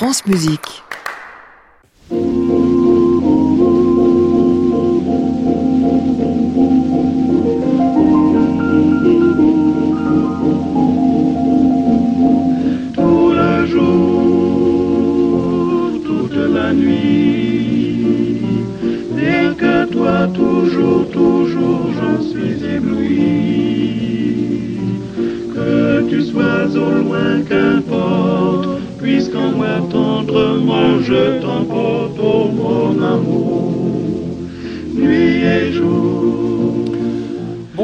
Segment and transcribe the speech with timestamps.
[0.00, 0.82] France Musique.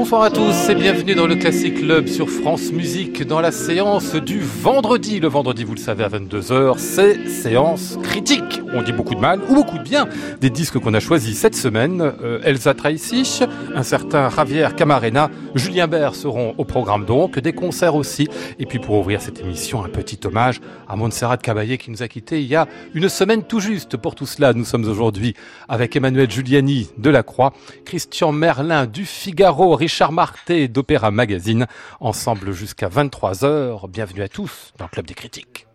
[0.06, 4.14] Bonsoir à tous et bienvenue dans le Classic Club sur France Musique dans la séance
[4.14, 5.18] du vendredi.
[5.18, 8.60] Le vendredi, vous le savez, à 22h, c'est séance critique.
[8.72, 10.06] On dit beaucoup de mal ou beaucoup de bien
[10.40, 12.12] des disques qu'on a choisis cette semaine.
[12.22, 13.42] Euh, Elsa Traissich,
[13.76, 18.26] un certain Javier Camarena, Julien Bert seront au programme donc, des concerts aussi.
[18.58, 22.08] Et puis pour ouvrir cette émission, un petit hommage à Montserrat Caballé qui nous a
[22.08, 23.98] quittés il y a une semaine tout juste.
[23.98, 25.34] Pour tout cela, nous sommes aujourd'hui
[25.68, 27.52] avec Emmanuel Giuliani de La Croix,
[27.84, 31.66] Christian Merlin du Figaro, Richard Marté d'Opéra Magazine,
[32.00, 33.90] ensemble jusqu'à 23h.
[33.90, 35.65] Bienvenue à tous dans le Club des Critiques.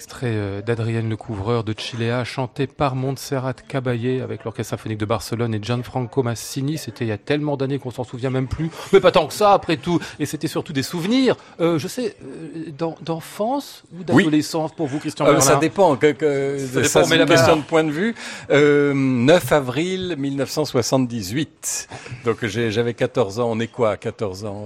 [0.00, 5.04] Extrait euh, d'Adrienne Le Couvreur de Chilea, chanté par Montserrat Caballé avec l'Orchestre Symphonique de
[5.04, 6.78] Barcelone et Gianfranco Massini.
[6.78, 8.70] C'était il y a tellement d'années qu'on s'en souvient même plus.
[8.94, 10.00] Mais pas tant que ça, après tout.
[10.18, 15.26] Et c'était surtout des souvenirs, euh, je sais, euh, d'enfance ou d'adolescence pour vous, Christian
[15.26, 15.96] euh, Ça dépend.
[15.96, 18.14] Que, que ça, dépend, mais la question de point de vue.
[18.48, 21.88] 9 avril 1978.
[22.24, 23.50] Donc j'avais 14 ans.
[23.50, 24.64] On est quoi 14 ans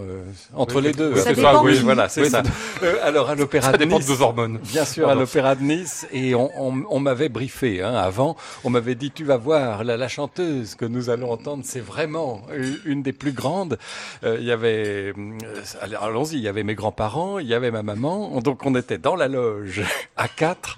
[0.55, 1.17] Entre les deux.
[1.17, 2.45] Ça, oui, voilà, c'est ça.
[3.03, 4.07] alors à l'Opéra de Nice.
[4.07, 4.61] de hormones.
[4.63, 6.07] Bien sûr, à l'Opéra de Nice.
[6.13, 8.37] Et on, on, on m'avait briefé hein, avant.
[8.63, 12.43] On m'avait dit, tu vas voir, la, la chanteuse que nous allons entendre, c'est vraiment
[12.85, 13.79] une des plus grandes.
[14.23, 17.83] Euh, il y avait, euh, allons-y, il y avait mes grands-parents, il y avait ma
[17.83, 18.39] maman.
[18.43, 19.83] Donc on était dans la loge
[20.17, 20.77] à quatre.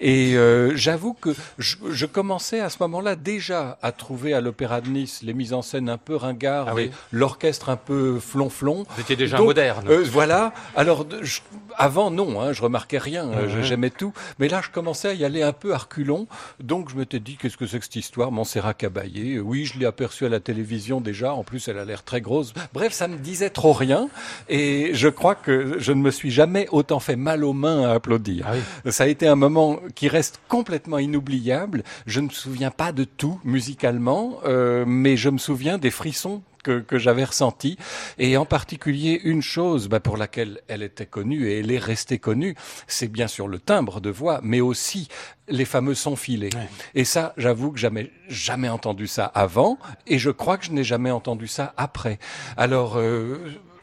[0.00, 4.80] Et euh, j'avoue que je, je, commençais à ce moment-là déjà à trouver à l'Opéra
[4.80, 8.86] de Nice les mises en scène un peu ringardes, ah l'orchestre un peu flonflon.
[9.00, 9.88] Étiez déjà moderne.
[10.12, 10.52] voilà.
[10.76, 11.40] Alors je,
[11.76, 13.62] avant, non, hein, je remarquais rien, mmh.
[13.62, 14.12] j'aimais tout.
[14.38, 16.26] Mais là, je commençais à y aller un peu à reculons.
[16.60, 19.38] Donc, je m'étais dit, qu'est-ce que c'est que cette histoire Montserrat Caballé?
[19.40, 21.32] Oui, je l'ai aperçue à la télévision déjà.
[21.32, 22.52] En plus, elle a l'air très grosse.
[22.72, 24.08] Bref, ça me disait trop rien.
[24.48, 27.94] Et je crois que je ne me suis jamais autant fait mal aux mains à
[27.94, 28.46] applaudir.
[28.48, 31.82] Ah ça a été un moment qui reste complètement inoubliable.
[32.06, 36.42] Je ne me souviens pas de tout musicalement, euh, mais je me souviens des frissons
[36.80, 37.78] que, j'avais ressenti.
[38.18, 42.18] Et en particulier, une chose bah, pour laquelle elle était connue et elle est restée
[42.18, 42.54] connue,
[42.86, 45.08] c'est bien sûr le timbre de voix, mais aussi
[45.48, 46.50] les fameux sons filés.
[46.94, 50.84] Et ça, j'avoue que jamais, jamais entendu ça avant, et je crois que je n'ai
[50.84, 52.18] jamais entendu ça après.
[52.56, 53.38] Alors, euh,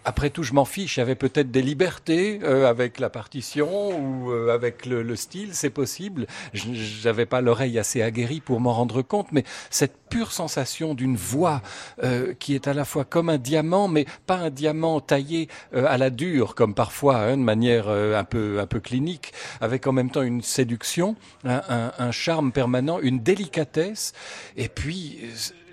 [0.05, 0.99] après tout, je m'en fiche.
[0.99, 5.71] Avait peut-être des libertés euh, avec la partition ou euh, avec le, le style, c'est
[5.71, 6.27] possible.
[6.53, 11.61] J'avais pas l'oreille assez aguerrie pour m'en rendre compte, mais cette pure sensation d'une voix
[12.03, 15.97] euh, qui est à la fois comme un diamant, mais pas un diamant taillé à
[15.97, 20.11] la dure, comme parfois, hein, de manière un peu un peu clinique, avec en même
[20.11, 24.13] temps une séduction, un, un charme permanent, une délicatesse,
[24.55, 25.19] et puis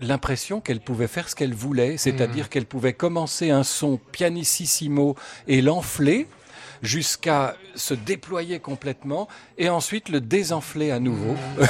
[0.03, 2.49] l'impression qu'elle pouvait faire ce qu'elle voulait, c'est-à-dire mmh.
[2.49, 5.17] qu'elle pouvait commencer un son pianissimo
[5.49, 6.27] et l'enfler
[6.83, 11.65] jusqu'à se déployer complètement et ensuite le désenfler à nouveau mmh.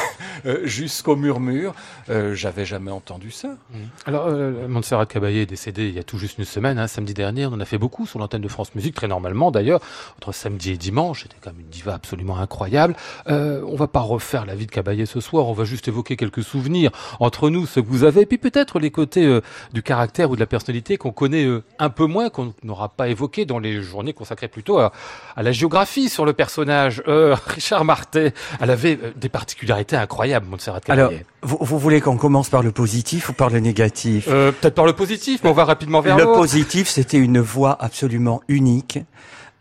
[0.46, 1.74] Euh, jusqu'au murmure.
[2.10, 3.48] Euh, J'avais jamais entendu ça.
[3.48, 3.76] Mmh.
[4.06, 7.14] Alors, euh, Montserrat Caballé est décédée il y a tout juste une semaine, hein, samedi
[7.14, 7.46] dernier.
[7.46, 9.80] On en a fait beaucoup sur l'antenne de France Musique, très normalement d'ailleurs.
[10.16, 12.94] Entre samedi et dimanche, c'était quand même une diva absolument incroyable.
[13.28, 16.16] Euh, on va pas refaire la vie de Caballé ce soir, on va juste évoquer
[16.16, 16.90] quelques souvenirs
[17.20, 19.40] entre nous, ce que vous avez, et puis peut-être les côtés
[19.72, 21.46] du caractère ou de la personnalité qu'on connaît
[21.78, 24.92] un peu moins, qu'on n'aura pas évoqué dans les journées consacrées plutôt à,
[25.36, 27.02] à la géographie sur le personnage.
[27.46, 31.02] Richard Martet, elle avait des particularités incroyables, Montserrat Caballé.
[31.02, 31.12] Alors,
[31.43, 34.87] vous, vous voulez qu'on commence par le positif ou par le négatif euh, Peut-être par
[34.87, 38.99] le positif, mais on va rapidement vers Le positif, c'était une voix absolument unique.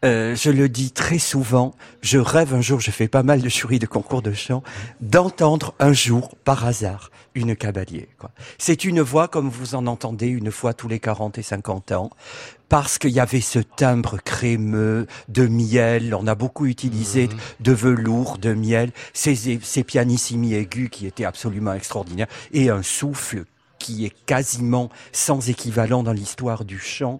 [0.03, 3.50] Euh, je le dis très souvent, je rêve un jour, je fais pas mal de
[3.50, 4.63] jury de concours de chant,
[5.00, 8.09] d'entendre un jour, par hasard, une cabalier.
[8.57, 12.09] C'est une voix comme vous en entendez une fois tous les 40 et 50 ans,
[12.68, 17.31] parce qu'il y avait ce timbre crémeux de miel, on a beaucoup utilisé mmh.
[17.59, 23.46] de velours, de miel, ces, ces pianissimi aigus qui étaient absolument extraordinaires, et un souffle
[23.81, 27.19] qui est quasiment sans équivalent dans l'histoire du chant.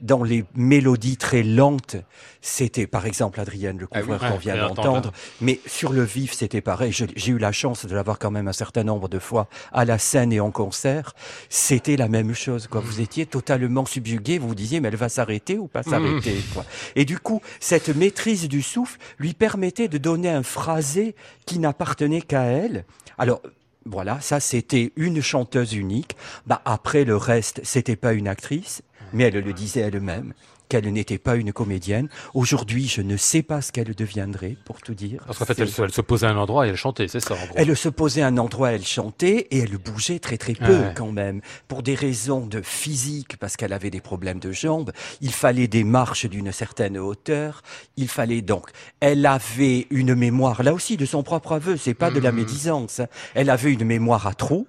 [0.00, 1.96] Dans les mélodies très lentes,
[2.40, 6.60] c'était par exemple Adrienne Le Couvreur ah qu'on vient d'entendre, mais sur le vif, c'était
[6.60, 6.92] pareil.
[6.92, 9.98] J'ai eu la chance de l'avoir quand même un certain nombre de fois à la
[9.98, 11.14] scène et en concert.
[11.48, 12.66] C'était la même chose.
[12.66, 12.80] Quoi.
[12.80, 14.38] Vous étiez totalement subjugué.
[14.38, 16.42] Vous vous disiez, mais elle va s'arrêter ou pas s'arrêter.
[16.52, 16.64] Quoi.
[16.96, 21.14] Et du coup, cette maîtrise du souffle lui permettait de donner un phrasé
[21.46, 22.84] qui n'appartenait qu'à elle.
[23.18, 23.40] Alors,
[23.84, 26.16] voilà, ça c'était une chanteuse unique.
[26.46, 30.34] Bah après le reste, c'était pas une actrice, mais elle le disait elle-même
[30.72, 32.08] qu'elle n'était pas une comédienne.
[32.32, 35.22] Aujourd'hui, je ne sais pas ce qu'elle deviendrait, pour tout dire.
[35.26, 37.44] Parce qu'en fait, elle se, posait à un endroit et elle chantait, c'est ça, en
[37.44, 37.54] gros.
[37.56, 41.12] Elle se posait à un endroit, elle chantait, et elle bougeait très très peu, quand
[41.12, 41.42] même.
[41.68, 45.84] Pour des raisons de physique, parce qu'elle avait des problèmes de jambes, il fallait des
[45.84, 47.60] marches d'une certaine hauteur,
[47.98, 52.10] il fallait donc, elle avait une mémoire, là aussi, de son propre aveu, c'est pas
[52.10, 52.36] de la mmh.
[52.36, 53.00] médisance.
[53.00, 53.08] Hein.
[53.34, 54.66] Elle avait une mémoire à trop,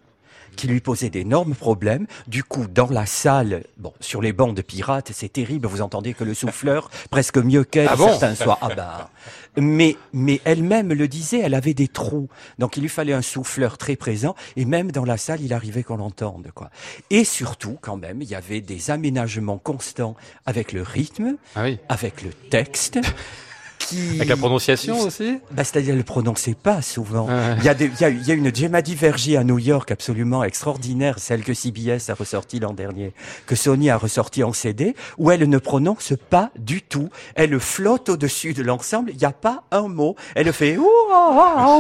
[0.55, 2.07] qui lui posait d'énormes problèmes.
[2.27, 6.13] Du coup, dans la salle, bon, sur les bancs de pirates, c'est terrible, vous entendez
[6.13, 9.09] que le souffleur, presque mieux qu'elle, ah certains soient, ah bah.
[9.55, 12.27] Mais, mais elle-même le disait, elle avait des trous.
[12.57, 15.83] Donc il lui fallait un souffleur très présent, et même dans la salle, il arrivait
[15.83, 16.69] qu'on l'entende, quoi.
[17.09, 22.23] Et surtout, quand même, il y avait des aménagements constants avec le rythme, ah avec
[22.23, 22.99] le texte
[23.87, 24.15] qui...
[24.17, 27.27] Avec la prononciation aussi bah, C'est-à-dire, elle ne prononçait pas souvent.
[27.27, 27.55] Ouais.
[27.59, 29.59] Il y, a des- il y, a, il y a une Gemma Divergi à New
[29.59, 33.13] York absolument extraordinaire, celle que CBS a ressortie l'an dernier,
[33.45, 37.09] que Sony a ressorti en CD, où elle ne prononce pas du tout.
[37.35, 40.15] Elle flotte au-dessus de l'ensemble, il n'y a pas un mot.
[40.35, 40.77] Elle fait...
[41.11, 41.79] ah, ah.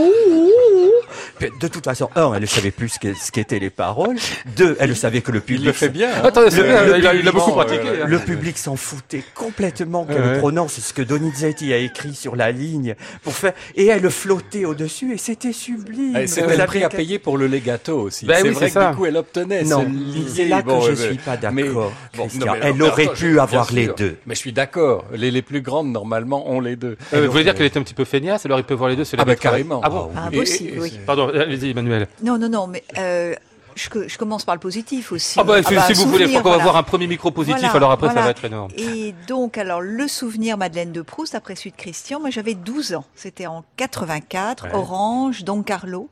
[1.61, 4.17] De toute façon, un, elle ne savait plus ce qu'étaient les paroles.
[4.55, 5.61] Deux, elle savait que le public...
[5.63, 6.09] Il le fait bien.
[6.09, 6.21] hein.
[6.25, 7.87] Attendez, c'est Le- bien, le il, a, il a public- beaucoup euh, pratiqué.
[8.01, 8.05] hein.
[8.07, 10.37] Le public s'en foutait complètement qu'elle Ouais.
[10.39, 15.13] prononce ce que Donizetti a écrit sur la ligne pour faire, et elle flottait au-dessus
[15.13, 16.27] et c'était sublime.
[16.27, 18.25] C'est Elle le avait prix à payer pour le legato aussi.
[18.25, 18.91] Ben c'est oui, vrai que ça.
[18.91, 19.85] du coup elle obtenait Non,
[20.27, 23.39] ce c'est là que je euh, suis pas mais- d'accord, bon, non, Elle aurait pu
[23.39, 23.95] avoir les sûr.
[23.95, 24.15] deux.
[24.25, 25.05] Mais je suis d'accord.
[25.13, 26.97] Les, les plus grandes normalement ont les deux.
[27.13, 28.95] Euh, vous voulez dire qu'elle était un petit peu feignasse, alors il peut voir les
[28.95, 29.81] deux, c'est la Ah bah carrément.
[29.83, 30.89] Ah bon Ah, Et- possible, et- et oui.
[30.93, 32.07] c'est- Pardon, allez-y Emmanuel.
[32.23, 33.33] Non, non, non, mais euh,
[33.75, 35.39] je, je commence par le positif aussi.
[35.39, 36.63] Ah bah, si, si vous voulez, je crois qu'on va voilà.
[36.63, 38.71] voir un premier micro positif, Voilà, alors après ça va être énorme.
[38.77, 42.93] Et donc, alors, le souvenir Madeleine de Proust, après celui de Christian, moi j'avais 12
[42.95, 43.05] ans.
[43.15, 44.75] C'était en 84, Ouais.
[44.75, 46.09] Orange, Don Carlo.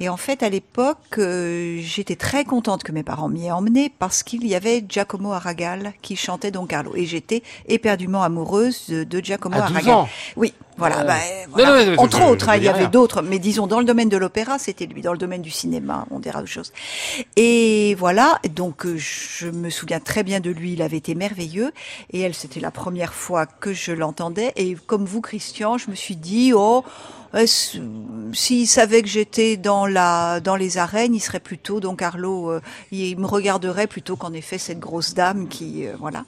[0.00, 3.92] Et en fait, à l'époque, euh, j'étais très contente que mes parents m'y aient emmené
[3.98, 6.92] parce qu'il y avait Giacomo Aragal qui chantait Don Carlo.
[6.96, 9.94] Et j'étais éperdument amoureuse de, de Giacomo À 12 Aragal.
[9.94, 10.08] ans?
[10.36, 11.04] Oui, voilà.
[11.04, 11.14] Bah,
[11.50, 11.68] voilà.
[11.68, 14.16] Non, non, non, Entre autres, il y avait d'autres, mais disons dans le domaine de
[14.16, 15.02] l'opéra, c'était lui.
[15.02, 16.72] Dans le domaine du cinéma, on dira autre chose.
[17.36, 21.72] Et voilà, donc euh, je me souviens très bien de lui, il avait été merveilleux.
[22.12, 24.52] Et elle, c'était la première fois que je l'entendais.
[24.56, 26.82] Et comme vous, Christian, je me suis dit, oh,
[27.34, 27.78] est-ce-
[28.32, 32.60] s'il savait que j'étais dans la dans les arènes, il serait plutôt Don Carlo, euh,
[32.92, 36.24] il me regarderait plutôt qu'en effet cette grosse dame qui euh, voilà.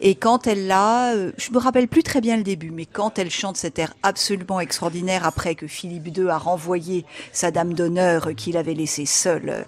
[0.00, 3.18] Et quand elle l'a, euh, je me rappelle plus très bien le début, mais quand
[3.18, 8.28] elle chante cet air absolument extraordinaire après que Philippe II a renvoyé sa dame d'honneur
[8.28, 9.62] euh, qu'il avait laissée seule euh,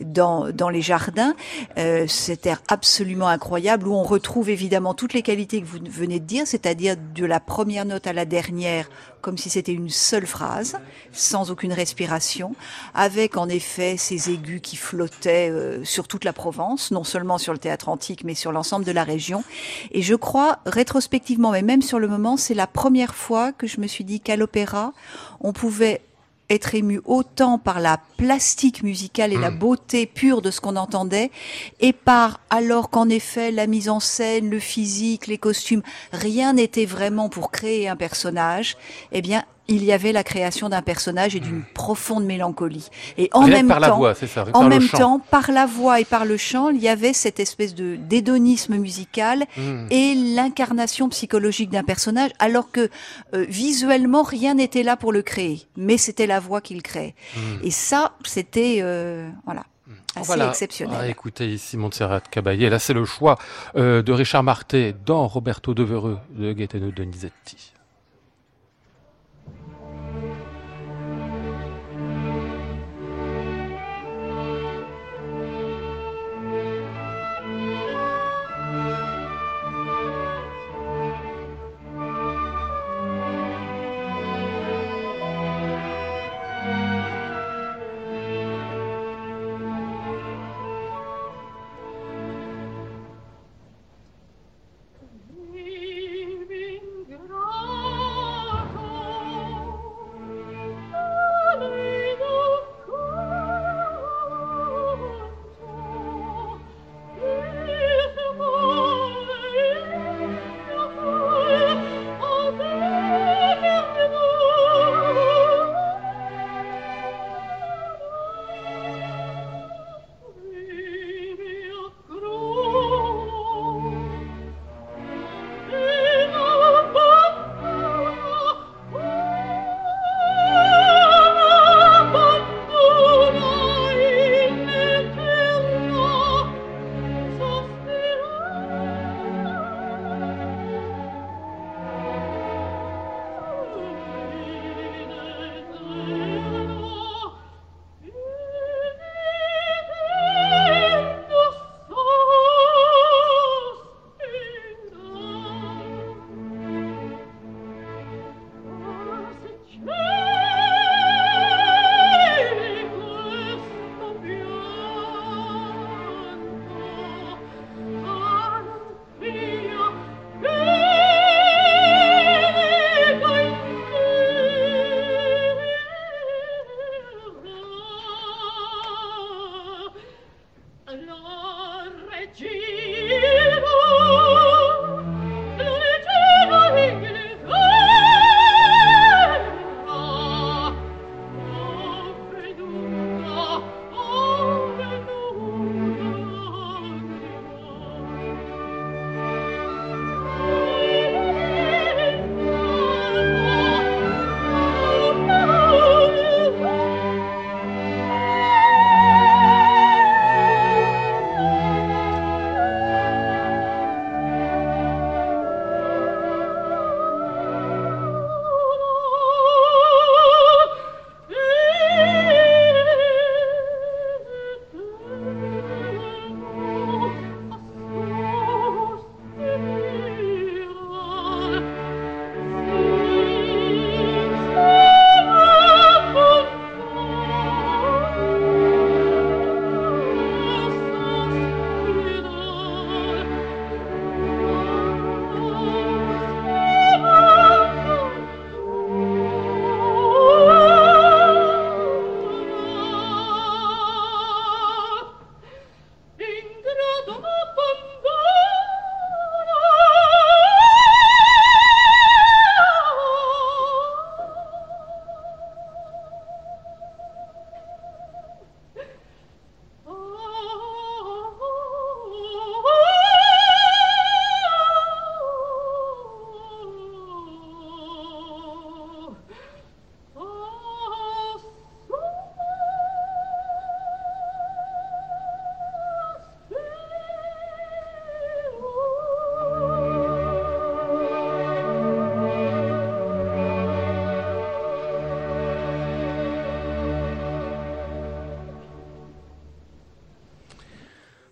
[0.00, 1.34] dans dans les jardins,
[1.78, 6.20] euh, cet air absolument incroyable où on retrouve évidemment toutes les qualités que vous venez
[6.20, 8.88] de dire, c'est-à-dire de la première note à la dernière
[9.20, 10.78] comme si c'était une seule phrase,
[11.12, 12.54] sans aucune respiration,
[12.94, 17.52] avec en effet ces aigus qui flottaient euh, sur toute la Provence, non seulement sur
[17.52, 19.44] le théâtre antique, mais sur l'ensemble de la région.
[19.90, 23.80] Et je crois, rétrospectivement, mais même sur le moment, c'est la première fois que je
[23.80, 24.92] me suis dit qu'à l'opéra,
[25.40, 26.02] on pouvait
[26.50, 31.30] être ému autant par la plastique musicale et la beauté pure de ce qu'on entendait,
[31.80, 36.86] et par, alors qu'en effet, la mise en scène, le physique, les costumes, rien n'était
[36.86, 38.76] vraiment pour créer un personnage,
[39.12, 42.88] eh bien, il y avait la création d'un personnage et d'une profonde mélancolie.
[43.18, 45.50] Et en Rien même par la temps, voix, c'est ça, en par même temps, par
[45.52, 49.86] la voix et par le chant, il y avait cette espèce de d'édonisme musical Hmm.
[49.90, 52.88] et l'incarnation psychologique d'un personnage, alors que
[53.34, 57.14] euh, visuellement rien n'était là pour le créer, mais c'était la voix qu'il créait.
[57.62, 59.60] Et ça, c'était euh, voilà
[60.14, 60.22] assez Hmm.
[60.24, 60.48] Voilà.
[60.48, 60.96] exceptionnel.
[61.00, 63.38] Ah, écoutez ici Montserrat Caballé, là c'est le choix
[63.76, 67.72] euh, de Richard Marté dans Roberto Devereux de Gaetano Donizetti.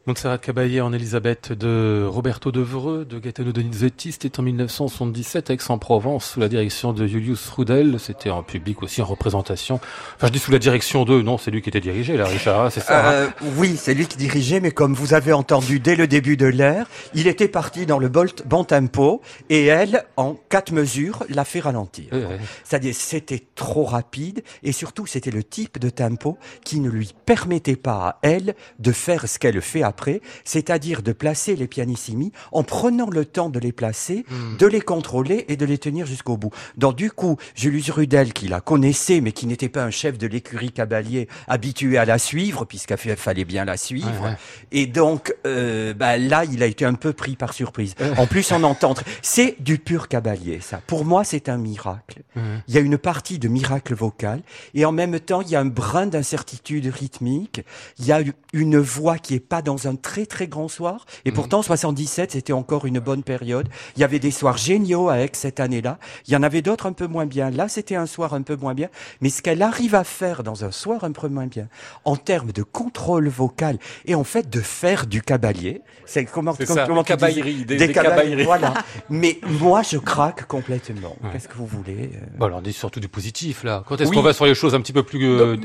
[0.06, 6.30] Montserrat Caballé en Elisabeth de Roberto Devreux de Gaetano Donizetti, c'était en 1977 à Aix-en-Provence
[6.30, 7.98] sous la direction de Julius Rudel.
[7.98, 9.80] C'était en public aussi en représentation.
[10.14, 12.66] Enfin, je dis sous la direction de, non, c'est lui qui était dirigé là, Richard,
[12.66, 13.00] hein, c'est ça.
[13.08, 16.36] hein Euh, oui, c'est lui qui dirigeait, mais comme vous avez entendu dès le début
[16.36, 21.24] de l'ère, il était parti dans le bol- bon tempo et elle, en quatre mesures,
[21.30, 22.04] l'a fait ralentir.
[22.12, 22.38] Ouais, ouais.
[22.62, 27.74] C'est-à-dire, c'était trop rapide et surtout, c'était le type de tempo qui ne lui permettait
[27.74, 32.62] pas à elle de faire ce qu'elle fait après, c'est-à-dire de placer les pianissimi en
[32.64, 34.26] prenant le temps de les placer,
[34.58, 36.50] de les contrôler et de les tenir jusqu'au bout.
[36.76, 40.26] Donc, du coup, Julius Rudel, qui la connaissait, mais qui n'était pas un chef de
[40.26, 44.36] l'écurie Cabalier habitué à la suivre, puisqu'il fa- fallait bien la suivre, Ouais, ouais.
[44.70, 47.94] et donc, euh, bah, là, il a été un peu pris par surprise.
[48.18, 50.82] En plus, on entend, c'est du pur Cabalier, ça.
[50.86, 52.20] Pour moi, c'est un miracle.
[52.68, 54.42] Il y a une partie de miracle vocal,
[54.74, 57.62] et en même temps, il y a un brin d'incertitude rythmique.
[57.98, 58.20] Il y a
[58.52, 62.52] une voix qui est pas dans un très très grand soir, et pourtant, 77, c'était
[62.52, 63.68] encore une bonne période.
[63.96, 65.98] Il y avait des soirs géniaux à Aix cette année-là.
[66.26, 67.50] Il y en avait d'autres un peu moins bien.
[67.50, 68.88] Là, c'était un soir un peu moins bien.
[69.20, 71.68] Mais ce qu'elle arrive à faire dans un soir un peu moins bien,
[72.04, 76.66] en termes de contrôle vocal et en fait de faire du cabalier, c'est comment, C'est
[76.66, 78.44] comment, ça, comment tu dis- caballerie, des- des caballeries, caballeries.
[78.44, 78.74] Voilà.
[79.10, 81.16] Mais moi, je craque complètement.
[81.32, 83.82] Qu'est-ce que vous voulez euh, Bon, alors on dit surtout du positif là.
[83.86, 84.16] Quand est-ce Oui.
[84.16, 85.56] qu'on va sur les choses un petit peu plus euh,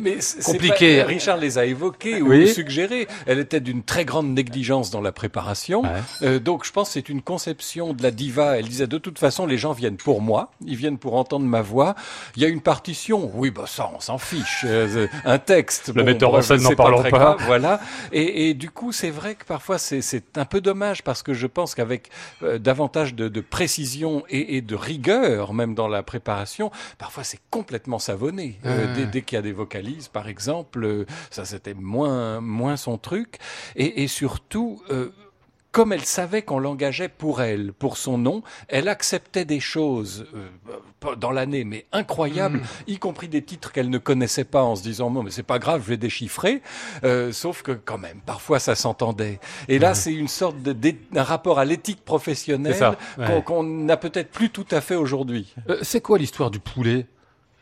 [0.46, 3.08] compliquées pas- Richard les a évoquées ou suggérées.
[3.26, 5.82] Elle était d'une très grande négligence dans la préparation.
[5.84, 5.90] Ouais.
[6.24, 8.58] Euh, donc je pense que c'est une conception de la diva.
[8.60, 11.62] Elle disait de toute façon les gens viennent pour moi, ils viennent pour entendre ma
[11.62, 11.96] voix.
[12.36, 14.66] Il y a une partition, oui bah ça on s'en fiche.
[14.68, 17.38] Euh, un texte, Le metteur en scène, n'en parlons pas.
[17.42, 17.80] voilà.
[18.12, 20.02] Et, et du coup c'est vrai que parfois c'est-
[20.36, 22.10] un peu dommage parce que je pense qu'avec
[22.44, 27.40] euh, davantage de, de précision et, et de rigueur même dans la préparation, parfois c'est
[27.50, 28.60] complètement savonné.
[28.96, 33.38] Dès dès qu'il y a des vocalises, par exemple, ça c'était moins moins son truc.
[33.76, 35.10] Et, et surtout, euh,
[35.72, 40.50] comme elle savait qu'on l'engageait pour elle, pour son nom, elle acceptait des choses euh,
[41.00, 42.64] pas dans l'année, mais incroyables, Mm.
[42.88, 45.60] y compris des titres qu'elle ne connaissait pas, en se disant non mais c'est pas
[45.60, 46.62] grave, je vais déchiffrer.
[47.06, 49.40] Euh, sauf que quand même, parfois ça s'entendait.
[49.70, 52.98] Et là, c'est une sorte d'un rapport à l'éthique professionnelle
[53.46, 55.56] qu'on n'a peut-être plus tout à fait aujourd'hui.
[55.70, 57.06] Euh, c'est quoi l'histoire du poulet?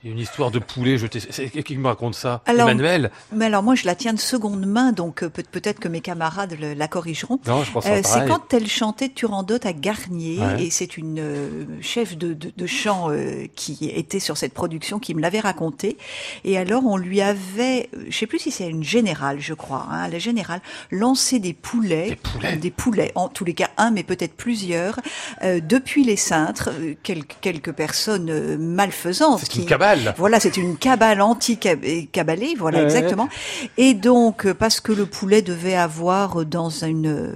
[0.01, 1.19] Il y a une histoire de poulet jeté.
[1.19, 2.41] Qui me raconte ça?
[2.45, 3.12] Alors- Emmanuel?
[3.33, 5.99] Mais alors moi, je la tiens de seconde main, donc euh, peut- peut-être que mes
[5.99, 7.38] camarades la corrigeront.
[7.45, 10.63] Non, je pense Euh, c'est quand elle chantait Turandot à Garnier, Ouais.
[10.63, 14.99] et c'est une euh, chef de, de, de chant euh, qui était sur cette production
[14.99, 15.97] qui me l'avait raconté.
[16.45, 20.07] Et alors on lui avait, je sais plus si c'est une générale, je crois, hein,
[20.07, 22.55] la générale, lancé des poulets, Des poulets.
[22.55, 24.97] des poulets, en tous les cas un, mais peut-être plusieurs,
[25.43, 26.69] depuis les cintres,
[27.03, 29.39] quelques, quelques personnes malfaisantes.
[29.41, 30.15] C'est qui, une cabale.
[30.17, 32.84] voilà, c'est une cabale anti-cabalée, voilà Ouais.
[32.86, 33.30] exactement.
[33.78, 37.32] Et donc, euh, parce que le poulet devait avoir euh, dans une euh,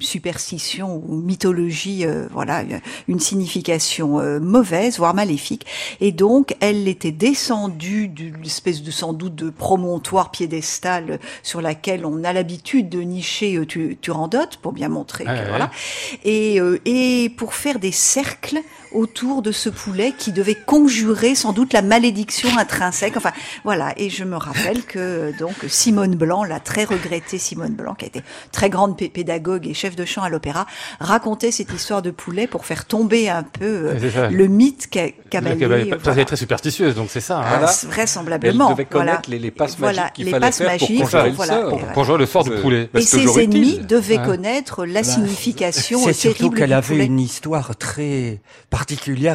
[0.00, 2.62] superstition ou mythologie, euh, voilà,
[3.08, 5.66] une- signification euh, mauvaise, voire maléfique.
[6.00, 12.04] Et donc, elle était descendue d'une espèce de sans doute de promontoire piédestal sur laquelle
[12.06, 15.70] on a l'habitude de nicher euh, Tu- Turandot pour bien montrer que Ouais, voilà.
[16.24, 18.58] Et, euh, et pour faire des cercles
[18.96, 23.16] autour de ce poulet qui devait conjurer sans doute la malédiction intrinsèque.
[23.16, 23.32] Enfin,
[23.64, 23.92] voilà.
[23.96, 28.06] Et je me rappelle que euh, donc Simone Blanc, la très regrettée Simone Blanc, qui
[28.06, 30.66] a été très grande pé- pédagogue et chef de chant à l'opéra,
[31.00, 35.96] racontait cette histoire de poulet pour faire tomber un peu euh, le mythe qu'a euh,
[36.02, 37.38] Toi, elle est très superstitieuse, donc c'est ça.
[37.40, 37.44] hein.
[37.48, 37.68] Voilà.
[37.70, 38.68] Ah, vraisemblablement.
[38.70, 39.22] Elle devait connaître voilà.
[39.28, 41.52] les- les passes Voilà, magiques qu'il les fallait passes faire pour magiques, conjurer le voilà.
[41.60, 41.68] sort.
[41.68, 42.90] Pour conjurer le sort de C'est- poulet.
[42.94, 44.24] Et ses ennemis devaient Ouais.
[44.24, 48.85] connaître la signification C'est surtout terrible qu'elle du avait une histoire très particulière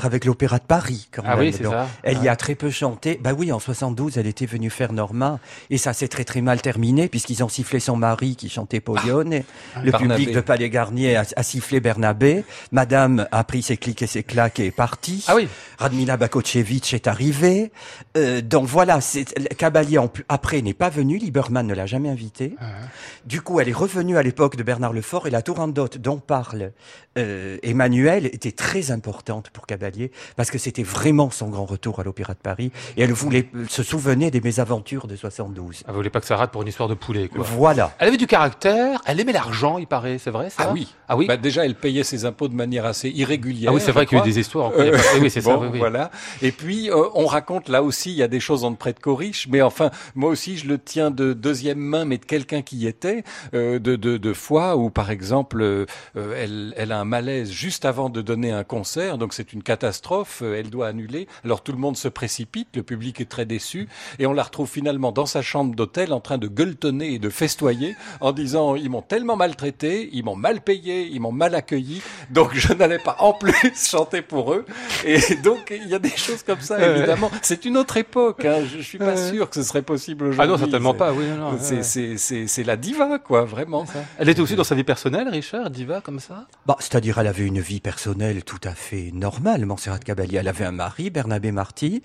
[0.06, 1.40] avec l'Opéra de Paris, quand Ah même.
[1.48, 1.88] oui, c'est Donc, ça.
[2.04, 3.20] Elle y a très peu chanté.
[3.22, 6.62] Bah oui, en 72, elle était venue faire Normand, et ça s'est très très mal
[6.62, 9.46] terminé, puisqu'ils ont sifflé son mari qui chantait Polione, et
[9.84, 10.16] le Barnabé.
[10.16, 14.24] public de Palais Garnier a, a sifflé Bernabé, Madame a pris ses clics et ses
[14.24, 15.26] claques et est partie.
[15.28, 15.48] Ah oui.
[15.78, 17.72] Radmila Bakochevitch est arrivée.
[18.18, 19.00] Euh, donc voilà,
[20.08, 22.56] plus- après n'est pas venu, Lieberman ne l'a jamais invité.
[23.26, 26.72] Du coup, elle est revenue à l'époque de Bernard Lefort et la Tourandot dont parle
[27.18, 32.04] euh, Emmanuel était très importante pour Caballé parce que c'était vraiment son grand retour à
[32.04, 35.84] l'Opéra de Paris et elle voulait euh, se souvenir des mésaventures de 72.
[35.88, 37.46] Elle voulait pas que ça rate pour une histoire de poulet, quoi.
[37.46, 37.94] Voilà.
[38.00, 40.94] Elle avait du caractère, elle aimait l'argent, il paraît, c'est vrai ça Ah oui.
[41.08, 43.72] Ah oui Bah, déjà, elle payait ses impôts de manière assez irrégulière.
[43.72, 44.72] Ah oui, c'est vrai qu'il y a eu des histoires.
[44.72, 44.86] pas.
[44.86, 45.56] Eh oui, c'est ça.
[45.56, 45.80] Bon, oui, oui.
[45.80, 46.12] voilà.
[46.42, 49.00] Et puis, euh, on raconte là aussi, il y a des choses en près de
[49.00, 52.78] Coriche, mais enfin, moi aussi, je le tiens de deuxième main, mais de quelqu'un qui
[52.78, 55.86] y était, euh, de, de, de fois où, par exemple, euh,
[56.18, 59.64] euh, elle, elle a un malaise juste avant de donner un concert, donc c'est une
[59.64, 60.42] catastrophe.
[60.42, 61.28] Elle doit annuler.
[61.46, 63.88] Alors tout le monde se précipite, le public est très déçu,
[64.20, 67.30] et on la retrouve finalement dans sa chambre d'hôtel en train de gueuletonner et de
[67.30, 72.02] festoyer en disant ils m'ont tellement maltraité, ils m'ont mal payé, ils m'ont mal accueilli,
[72.32, 74.66] donc je n'allais pas en plus chanter pour eux.
[75.06, 77.32] Et donc il y a des choses comme ça, évidemment.
[77.42, 78.44] C'est une autre époque.
[78.44, 78.64] Hein.
[78.66, 80.42] Je, je suis pas sûr que ce serait possible aujourd'hui.
[80.44, 81.14] Ah non, certainement pas.
[81.14, 81.26] Oui,
[81.60, 83.86] c'est la diva, quoi, vraiment.
[84.18, 86.48] Elle était aussi dans sa vie personnelle, Richard, diva comme ça?
[86.66, 90.38] Bah, c'est-à-dire, elle avait une vie personnelle tout à fait normale, Montserrat Caballé.
[90.38, 92.02] Elle avait un mari, Bernabé Marty,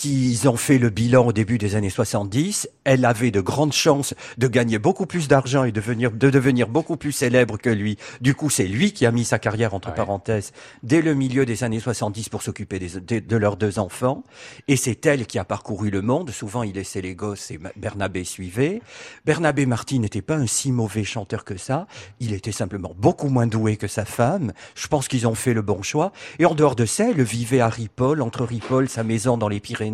[0.00, 2.70] qu'ils ont fait le bilan au début des années 70.
[2.84, 6.68] Elle avait de grandes chances de gagner beaucoup plus d'argent et de devenir, de devenir
[6.68, 7.98] beaucoup plus célèbre que lui.
[8.22, 9.94] Du coup, c'est lui qui a mis sa carrière entre Ouais.
[9.94, 14.24] parenthèses dès le milieu des années 70 pour s'occuper de, de leurs deux enfants.
[14.68, 16.30] Et c'est elle qui a parcouru le monde.
[16.30, 18.80] Souvent, il laissait les gosses et Bernabé suivait.
[19.26, 21.86] Bernabé Marty n'était pas un si mauvais chanteur que ça.
[22.20, 24.52] Il était simplement beaucoup moins doué que sa femme.
[24.74, 26.12] Je pense qu'ils ont fait le bon choix.
[26.38, 29.60] Et en dehors de ça, elle vivait à Ripoll, entre Ripoll, sa maison dans les
[29.60, 29.89] Pyrénées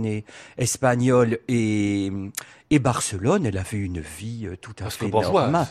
[0.58, 2.10] espagnoles et,
[2.70, 3.46] et Barcelone.
[3.46, 5.66] Elle avait une vie euh, tout à fait normale.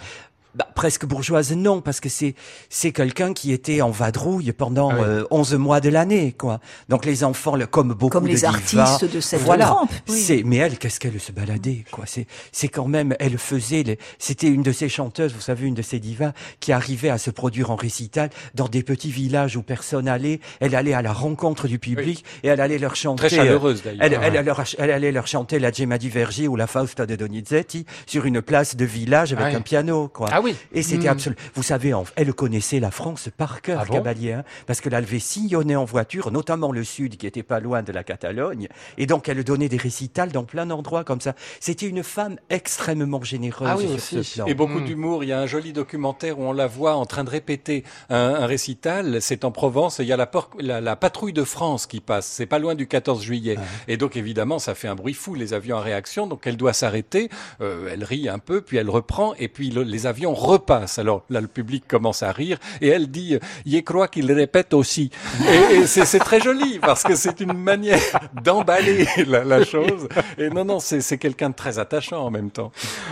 [0.56, 2.34] Bah, presque bourgeoise, non, parce que c'est
[2.70, 5.02] c'est quelqu'un qui était en vadrouille pendant Ah oui.
[5.06, 6.60] euh, 11 mois de l'année, quoi.
[6.88, 9.66] Donc les enfants, le- comme beaucoup Comme de les divas, artistes de cette voilà.
[9.66, 9.92] trempe.
[10.10, 10.18] oui.
[10.20, 12.06] C'est mais elle, qu'est-ce qu'elle se baladait, quoi.
[12.08, 15.74] C'est c'est quand même, elle faisait, les- c'était une de ces chanteuses, vous savez, une
[15.74, 19.62] de ces divas qui arrivait à se produire en récital dans des petits villages où
[19.62, 20.40] personne allait.
[20.62, 23.28] Elle allait à la rencontre du public et elle allait leur chanter.
[23.28, 24.04] Très chaleureuse d'ailleurs.
[24.04, 27.06] Elle, elle, elle leur- elle allait leur chanter la Gemma di Vergi ou la Fausta
[27.06, 29.56] de Donizetti sur une place de village avec Ouais.
[29.56, 30.30] un piano, quoi.
[30.32, 30.56] Ah oui.
[30.74, 31.12] Et c'était Hmm.
[31.12, 31.42] absolument.
[31.56, 35.20] Vous savez, elle connaissait la France par cœur, Ah bon Caballé, hein, parce qu'elle avait
[35.20, 39.28] sillonné en voiture, notamment le sud, qui était pas loin de la Catalogne, et donc
[39.30, 41.34] elle donnait des récitals dans plein d'endroits comme ça.
[41.60, 44.24] C'était une femme extrêmement généreuse Ah oui, sur aussi.
[44.24, 44.46] ce plan.
[44.48, 44.86] Et beaucoup Mm.
[44.86, 45.24] d'humour.
[45.24, 48.18] Il y a un joli documentaire où on la voit en train de répéter un,
[48.36, 49.22] un récital.
[49.22, 50.00] C'est en Provence.
[50.00, 50.30] Et il y a la,
[50.60, 52.28] la, la patrouille de France qui passe.
[52.28, 53.58] C'est pas loin du 14 juillet.
[53.88, 55.34] Et donc évidemment, ça fait un bruit fou.
[55.36, 56.28] Les avions en réaction.
[56.28, 57.30] Donc elle doit s'arrêter.
[57.62, 59.34] Euh, elle rit un peu, puis elle reprend.
[59.36, 61.00] Et puis le- les avions repassent.
[61.00, 62.58] Alors là, le public commence à rire.
[62.82, 65.10] Et elle dit, "Je crois qu'il répète aussi."
[65.50, 68.00] Et, et c'est c'est très joli parce que c'est une manière
[68.44, 70.08] d'emballer la, la chose.
[70.38, 72.72] Et non, non, c'est c'est quelqu'un de très attachant en même temps.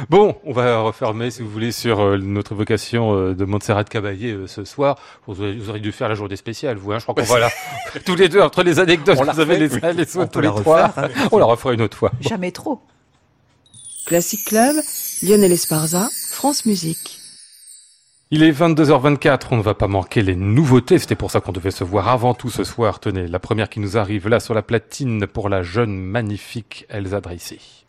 [0.10, 4.34] Bon, on va refermer, si vous voulez, sur euh, notre vocation euh, de Montserrat Caballé
[4.34, 4.98] euh, ce soir.
[5.28, 6.92] Vous auriez, vous auriez dû faire la journée spéciale, vous.
[6.92, 7.50] Hein je crois qu'on va là,
[8.06, 9.80] tous les deux, entre les anecdotes, On vous avez les oui.
[9.96, 10.92] les On tous les trois.
[10.98, 11.08] hein.
[11.32, 12.12] On la refera une autre fois.
[12.20, 12.82] Jamais trop.
[14.06, 14.76] Classic Club,
[15.24, 17.18] Lionel Esparza, France Musique.
[18.30, 21.00] Il est 22h24, on ne va pas manquer les nouveautés.
[21.00, 23.00] C'était pour ça qu'on devait se voir avant tout ce soir.
[23.00, 27.22] Tenez, la première qui nous arrive là sur la platine pour la jeune magnifique Elsa
[27.22, 27.86] Dracy.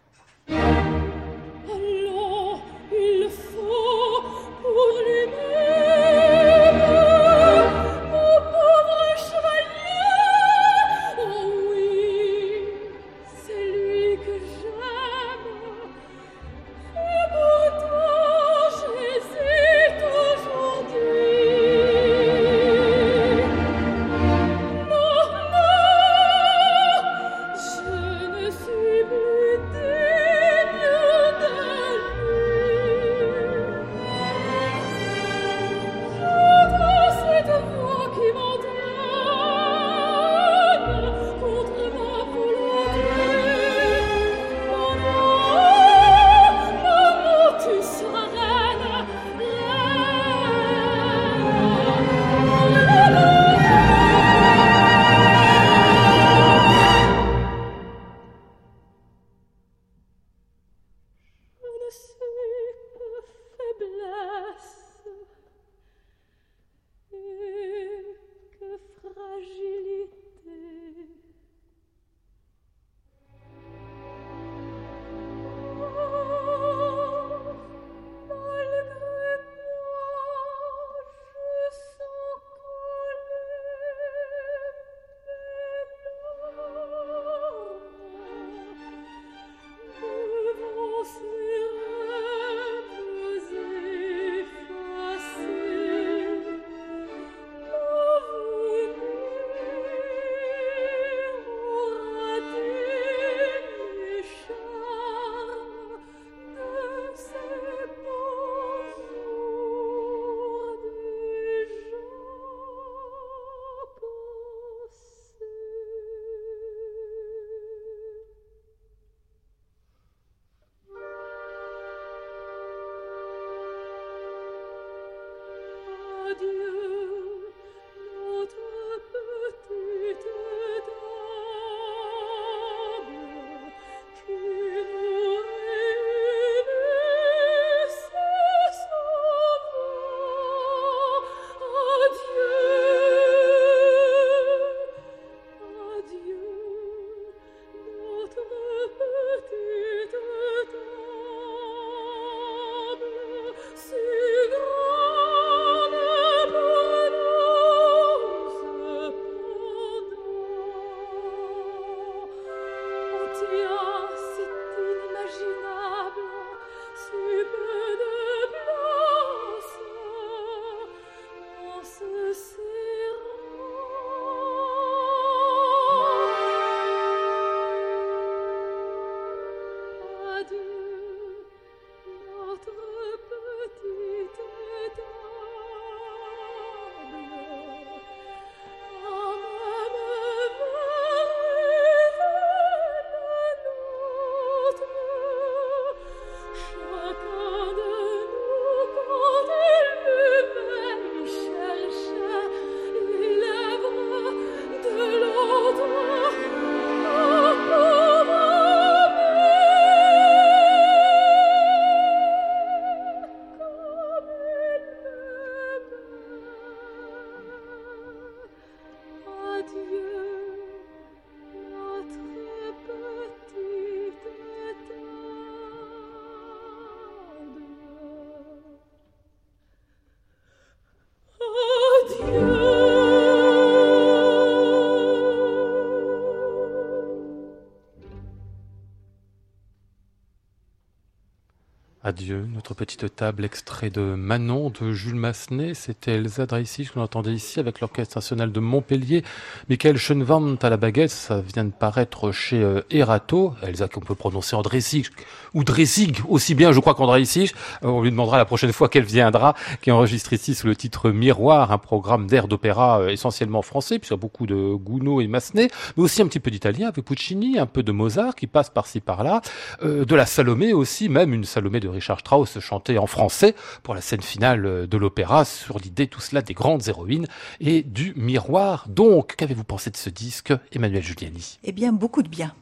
[242.15, 245.75] Adieu, notre petite table, extrait de Manon de Jules Massenet.
[245.75, 249.25] C'était Elsa Dreissig que l'on entendait ici avec l'Orchestre national de Montpellier.
[249.69, 253.55] Michael Schoenwand à la baguette, ça vient de paraître chez euh, Erato.
[253.63, 255.09] Elsa qu'on peut prononcer en Dreissig
[255.55, 257.51] ou Dreissig aussi bien, je crois qu'en Dreissig.
[257.83, 261.11] Euh, on lui demandera la prochaine fois qu'elle viendra, qui enregistre ici sous le titre
[261.11, 265.27] Miroir, un programme d'air d'opéra euh, essentiellement français, puisqu'il y a beaucoup de Gounod et
[265.27, 268.71] Massenet, mais aussi un petit peu d'italien avec Puccini, un peu de Mozart qui passe
[268.71, 269.43] par-ci par-là,
[269.83, 274.01] de la Salomé aussi, même une Salomé de Richard Strauss chantée en français pour la
[274.01, 277.27] scène finale euh, de l'opéra sur l'idée tout cela des grandes héroïnes
[277.61, 278.87] et du miroir.
[278.89, 281.59] Donc, qu'avez-vous pensé de ce disque, Emmanuel Giuliani?
[281.65, 282.55] Eh bien, beaucoup de bien.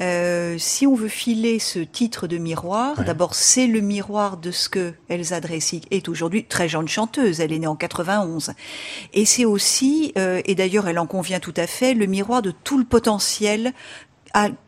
[0.00, 3.04] Euh, si on veut filer ce titre de miroir, Ouais.
[3.04, 7.52] d'abord c'est le miroir de ce que Elsa Dressig est aujourd'hui, très jeune chanteuse, elle
[7.52, 8.52] est née en 91.
[9.14, 12.52] Et c'est aussi, euh, et d'ailleurs elle en convient tout à fait, le miroir de
[12.52, 13.72] tout le potentiel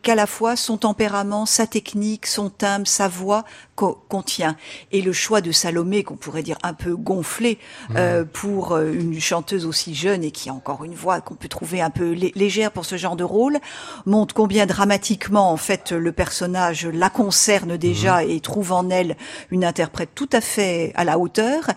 [0.01, 3.43] qu'à la fois son tempérament, sa technique, son timbre, sa voix
[3.75, 4.55] co- contient.
[4.91, 7.57] Et le choix de Salomé, qu'on pourrait dire un peu gonflé
[7.95, 11.47] euh, pour euh, une chanteuse aussi jeune et qui a encore une voix qu'on peut
[11.47, 13.59] trouver un peu lé- légère pour ce genre de rôle,
[14.05, 19.15] montre combien dramatiquement en fait le personnage la concerne déjà et trouve en elle
[19.51, 21.69] une interprète tout à fait à la hauteur.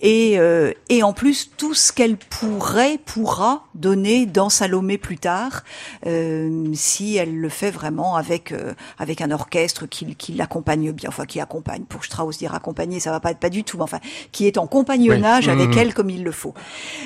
[0.00, 5.62] Et euh, et en plus tout ce qu'elle pourrait pourra donner dans Salomé plus tard
[6.06, 11.08] euh, si elle le fait vraiment avec euh, avec un orchestre qui, qui l'accompagne bien
[11.08, 13.82] enfin qui accompagne pour Strauss dire accompagner ça va pas être pas du tout mais
[13.84, 14.00] enfin
[14.32, 15.52] qui est en compagnonnage Oui.
[15.52, 15.78] avec Mhm.
[15.78, 16.54] elle comme il le faut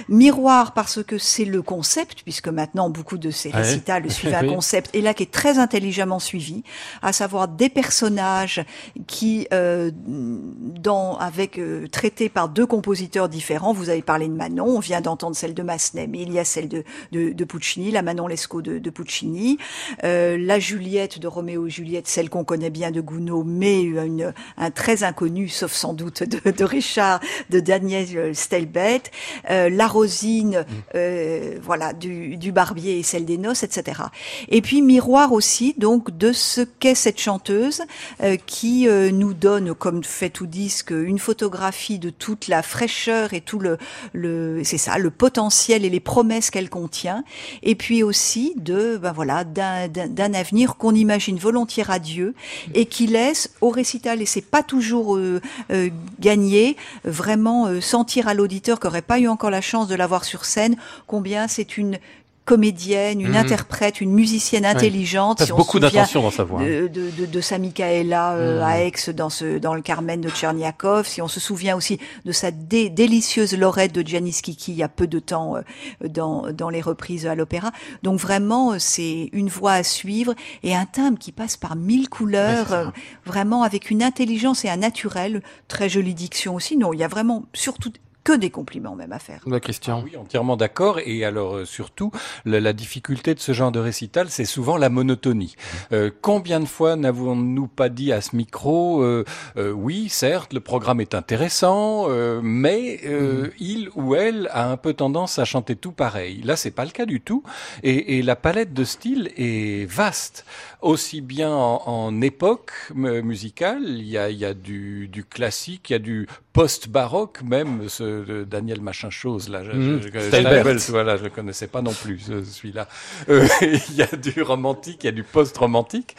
[0.09, 4.55] miroir parce que c'est le concept puisque maintenant beaucoup de ces récitals suivent un Oui.
[4.55, 6.63] concept et là qui est très intelligemment suivi
[7.03, 8.65] à savoir des personnages
[9.07, 14.67] qui euh, dans avec euh, traités par deux compositeurs différents vous avez parlé de Manon
[14.67, 17.91] on vient d'entendre celle de Massenet mais il y a celle de de, de Puccini
[17.91, 19.59] la Manon Lescaut de, de Puccini
[20.05, 24.33] euh, la Juliette de Roméo et Juliette celle qu'on connaît bien de Gounod mais une,
[24.57, 29.03] un très inconnu sauf sans doute de, de Richard de Daniel Stelbet.
[29.50, 34.03] Euh, la Rosine euh, voilà du, du Barbier et celle des noces etc
[34.48, 37.83] et puis miroir aussi donc de ce qu'est cette chanteuse
[38.22, 43.35] euh, qui euh, nous donne comme fait tout disque une photographie de toute la fraîcheur
[43.35, 43.79] et tout le,
[44.12, 47.24] le c'est ça le potentiel et les promesses qu'elle contient.
[47.62, 52.35] Et puis aussi de ben voilà d'un d'un- avenir qu'on imagine volontiers radieux
[52.75, 55.40] et qui laisse au récital et c'est pas toujours euh,
[55.71, 55.90] euh,
[56.21, 60.07] gagné vraiment euh, sentir à l'auditeur qui aurait pas eu encore la chance de la
[60.07, 61.99] voir sur scène combien c'est une
[62.44, 63.37] comédienne, une Mhm.
[63.37, 65.38] interprète, une musicienne intelligente.
[65.38, 66.61] Passe Si on beaucoup d'attention dans sa voix.
[66.61, 66.64] hein.
[66.66, 68.62] de, de, de, de sa Michaela euh, Mhm.
[68.64, 71.07] à Aix dans ce dans le Carmen de Tcherniakov.
[71.07, 74.83] Si on se souvient aussi de sa dé- délicieuse Lorette de Giannis Kiki il y
[74.83, 75.62] a peu de temps euh,
[76.09, 77.72] dans dans les reprises à l'opéra.
[78.02, 82.09] Donc vraiment euh, c'est une voix à suivre et un timbre qui passe par mille
[82.09, 82.87] couleurs, euh,
[83.24, 86.76] vraiment avec une intelligence et un naturel, très jolie diction aussi.
[86.76, 87.90] Non, il y a vraiment surtout
[88.25, 89.43] que des compliments même à faire.
[89.47, 90.03] Ouais, Christian.
[90.05, 90.99] Oui, entièrement d'accord.
[91.05, 92.11] Et alors euh, surtout,
[92.45, 95.55] la, la difficulté de ce genre de récital, c'est souvent la monotonie.
[95.93, 99.25] Euh, combien de fois n'avons-nous pas dit à ce micro, euh,
[99.57, 104.79] euh, oui, certes, le programme est intéressant, euh, mais euh, il ou elle a un
[104.79, 106.41] peu tendance à chanter tout pareil.
[106.43, 107.43] Là, c'est pas le cas du tout.
[107.83, 110.47] Et, et la palette de styles est vaste,
[110.81, 113.83] aussi bien en, en époque musicale.
[113.85, 117.88] Il y a, il y a du, du classique, il y a du post-baroque même,
[117.88, 119.62] ce de Daniel machin chose là.
[119.64, 120.01] Je, Mhm.
[120.03, 122.87] je- voilà, je le connaissais pas non plus ce- celui-là.
[123.29, 123.47] Euh,
[123.90, 126.14] il y a du romantique, il y a du post-romantique,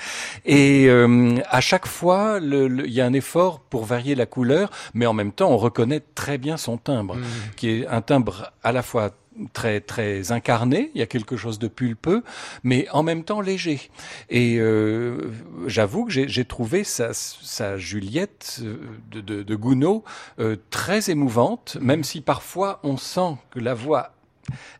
[0.45, 4.25] et euh, à chaque fois, le- le- il y a un effort pour varier la
[4.25, 7.23] couleur, mais en même temps, on reconnaît très bien son timbre, Mhm.
[7.55, 9.11] qui est un timbre à la fois
[9.53, 12.23] très très incarné, il y a quelque chose de pulpeux,
[12.63, 13.89] mais en même temps léger.
[14.29, 15.31] Et euh,
[15.67, 18.77] j'avoue que j'ai trouvé sa, Juliette euh,
[19.11, 20.01] de, de, de Gounod
[20.39, 24.14] euh, très émouvante, même si parfois on sent que la voix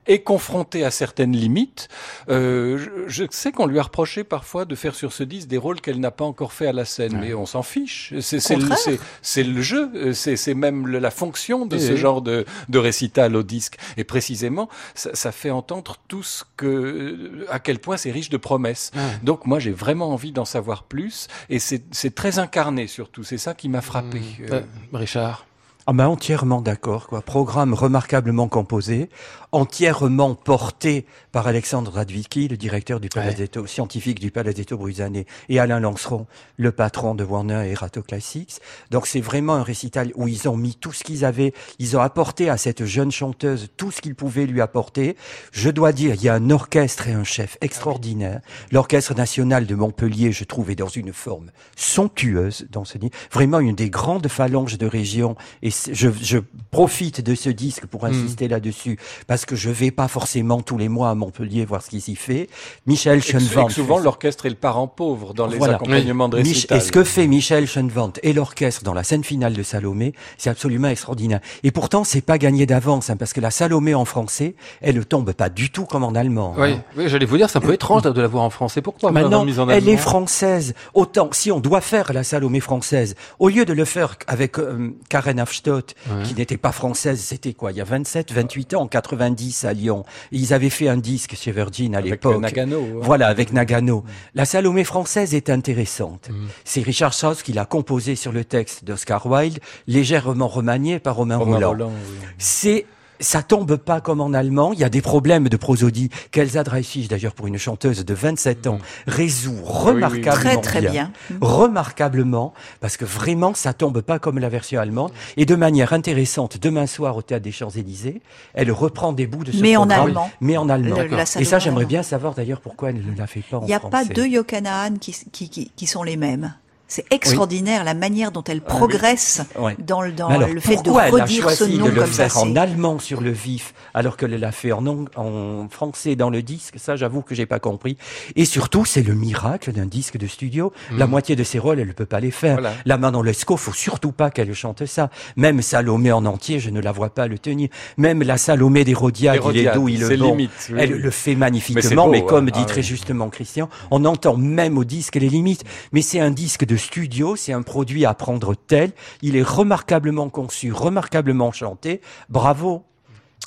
[0.08, 1.88] est confrontée à certaines limites.
[2.30, 5.58] Euh, je, je sais qu'on lui a reproché parfois de faire sur ce disque des
[5.58, 7.20] rôles qu'elle n'a pas encore fait à la scène, Ouais.
[7.22, 8.14] mais on s'en fiche.
[8.22, 8.78] C'est c'est le, Contraire.
[8.80, 11.98] c'est- c'est le jeu, euh, c'est c'est même le- la fonction de Oui, ce oui.
[11.98, 13.78] genre de, de récital au disque.
[13.98, 18.38] Et précisément, ça, ça fait entendre tout ce que, à quel point c'est riche de
[18.38, 18.92] promesses.
[18.96, 19.02] Ouais.
[19.24, 23.24] Donc moi, j'ai vraiment envie d'en savoir plus, et c'est c'est très incarné surtout.
[23.24, 24.20] C'est ça qui m'a frappé.
[24.20, 24.52] Mmh.
[24.52, 24.62] Euh,
[24.94, 25.46] Richard.
[25.88, 27.22] Ah ben entièrement d'accord, quoi.
[27.22, 29.08] Programme remarquablement composé,
[29.56, 35.80] entièrement porté par Alexandre Radwicki, le directeur du Palazzetto, scientifique du Palazzetto Bruzane, et Alain
[35.80, 38.60] Lanceron, le patron de Warner et Rato Classics.
[38.92, 42.02] Donc c'est vraiment un récital où ils ont mis tout ce qu'ils avaient, ils ont
[42.02, 45.16] apporté à cette jeune chanteuse tout ce qu'ils pouvaient lui apporter.
[45.54, 48.42] Je dois dire, il y a un orchestre et un chef extraordinaire.
[48.74, 53.14] L'orchestre national de Montpellier, je trouve, est dans une forme somptueuse dans ce disque.
[53.32, 55.38] Vraiment une des grandes phalanges de région.
[55.62, 56.40] Et je, je
[56.72, 60.90] profite de ce disque pour insister là-dessus parce que je vais pas forcément tous les
[60.90, 62.50] mois à Montpellier voir ce qu'ils y fait.
[62.86, 63.68] Michel Schoenwandt.
[63.68, 65.76] que souvent, fait- l'orchestre est le parent pauvre dans les Voilà.
[65.76, 66.78] accompagnements de Mich- récital.
[66.78, 70.50] Et ce que fait Michel Schoenwandt et l'orchestre dans la scène finale de Salomé, c'est
[70.50, 71.40] absolument extraordinaire.
[71.64, 75.04] Et pourtant, c'est pas gagné d'avance, hein, parce que la Salomé en français, elle ne
[75.04, 76.54] tombe pas du tout comme en allemand.
[76.58, 76.84] Oui, hein.
[76.98, 78.82] oui j'allais vous dire, c'est un peu étrange de la voir en français.
[78.82, 80.74] Pourquoi Maintenant, mise en elle est française.
[80.94, 84.96] Autant, si on doit faire la Salomé française, au lieu de le faire avec euh,
[85.10, 86.24] Karen Afstott, Ouais.
[86.24, 89.74] qui n'était pas française, c'était quoi, il y a 27, 28 ans, en 90 à
[89.74, 90.06] Lyon.
[90.32, 92.42] Ils avaient fait un disque chez Virgin à l'époque.
[92.42, 92.86] Nagano.
[93.02, 94.04] Voilà, avec Nagano.
[94.34, 96.30] La Salomé française est intéressante.
[96.30, 96.48] Mm.
[96.64, 101.38] C'est Richard Strauss qui l'a composé sur le texte d'Oscar Wilde, légèrement remanié par Romain,
[101.38, 101.70] Romain Roland.
[101.70, 102.28] Roland, oui.
[102.38, 102.86] C'est
[103.20, 104.74] ça tombe pas comme en allemand.
[104.74, 108.68] Il y a des problèmes de prosodie qu'Elsa Dreisig, d'ailleurs pour une chanteuse de 27
[108.68, 111.12] ans, résout remarquablement Très très bien.
[111.42, 115.12] remarquablement, parce que vraiment, ça tombe pas comme la version allemande.
[115.38, 118.22] Et de manière intéressante, demain soir au Théâtre des Champs-Élysées,
[118.54, 120.30] elle reprend des bouts de ce Mais en programme, allemand.
[120.42, 120.96] mais en allemand.
[120.98, 123.62] Le- Et ça, en j'aimerais bien savoir d'ailleurs pourquoi elle ne la fait pas en
[123.62, 124.14] Il n'y a pas français.
[124.14, 126.54] deux Yokanaan qui, qui, qui, qui sont les mêmes.
[126.88, 128.78] C'est extraordinaire la manière dont elle Ah oui.
[128.78, 129.76] progresse Ouais.
[129.80, 131.90] dans, le- dans alors, le fait de pourquoi elle a redire ce choisi nom de
[131.92, 132.30] le comme ça.
[132.30, 136.44] faire en allemand sur le vif, alors qu'elle l'a fait en, en français dans le
[136.44, 136.76] disque?
[136.78, 137.98] Ça, j'avoue que j'ai pas compris.
[138.36, 140.72] Et surtout, c'est le miracle d'un disque de studio.
[140.96, 142.54] La moitié de ses rôles, elle ne peut pas les faire.
[142.60, 142.74] Voilà.
[142.86, 145.10] La Manon Lescaut, faut surtout pas qu'elle chante ça.
[145.38, 147.70] Même Salomé en entier, je ne la vois pas le tenir.
[147.98, 150.32] Même la Salomé d'Hérodiade, il est doux, il est bon.
[150.32, 152.52] limite, oui, elle le fait magnifiquement, mais, comme hein.
[152.54, 152.88] dit Ah très oui.
[152.88, 155.64] justement Christian, on entend même au disque les limites.
[155.92, 158.92] Mais c'est un disque de studio, c'est un produit à prendre tel.
[159.22, 162.02] Il est remarquablement conçu, remarquablement chanté.
[162.30, 162.84] Bravo.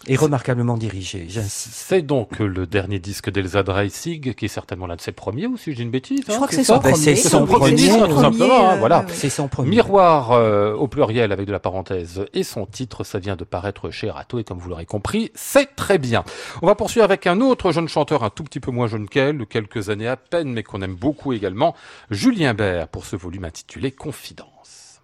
[0.09, 1.27] Et remarquablement dirigé.
[1.29, 1.75] J'insiste.
[1.75, 5.57] C'est donc le dernier disque d'Elsa Dreisig, qui est certainement l'un de ses premiers, ou
[5.57, 7.17] si je dis une bêtise Je hein, crois que c'est son ça Ben, premier.
[7.17, 9.05] c'est son premier, c'est son tout premier, simplement, hein, euh, voilà.
[9.09, 9.71] C'est son premier.
[9.71, 13.91] Miroir euh, au pluriel avec de la parenthèse et son titre, ça vient de paraître
[13.91, 16.25] chez Rato et comme vous l'aurez compris, c'est très bien.
[16.63, 19.39] On va poursuivre avec un autre jeune chanteur un tout petit peu moins jeune qu'elle,
[19.39, 21.75] de quelques années à peine, mais qu'on aime beaucoup également,
[22.11, 25.01] Julien Bert, pour ce volume intitulé Confidence.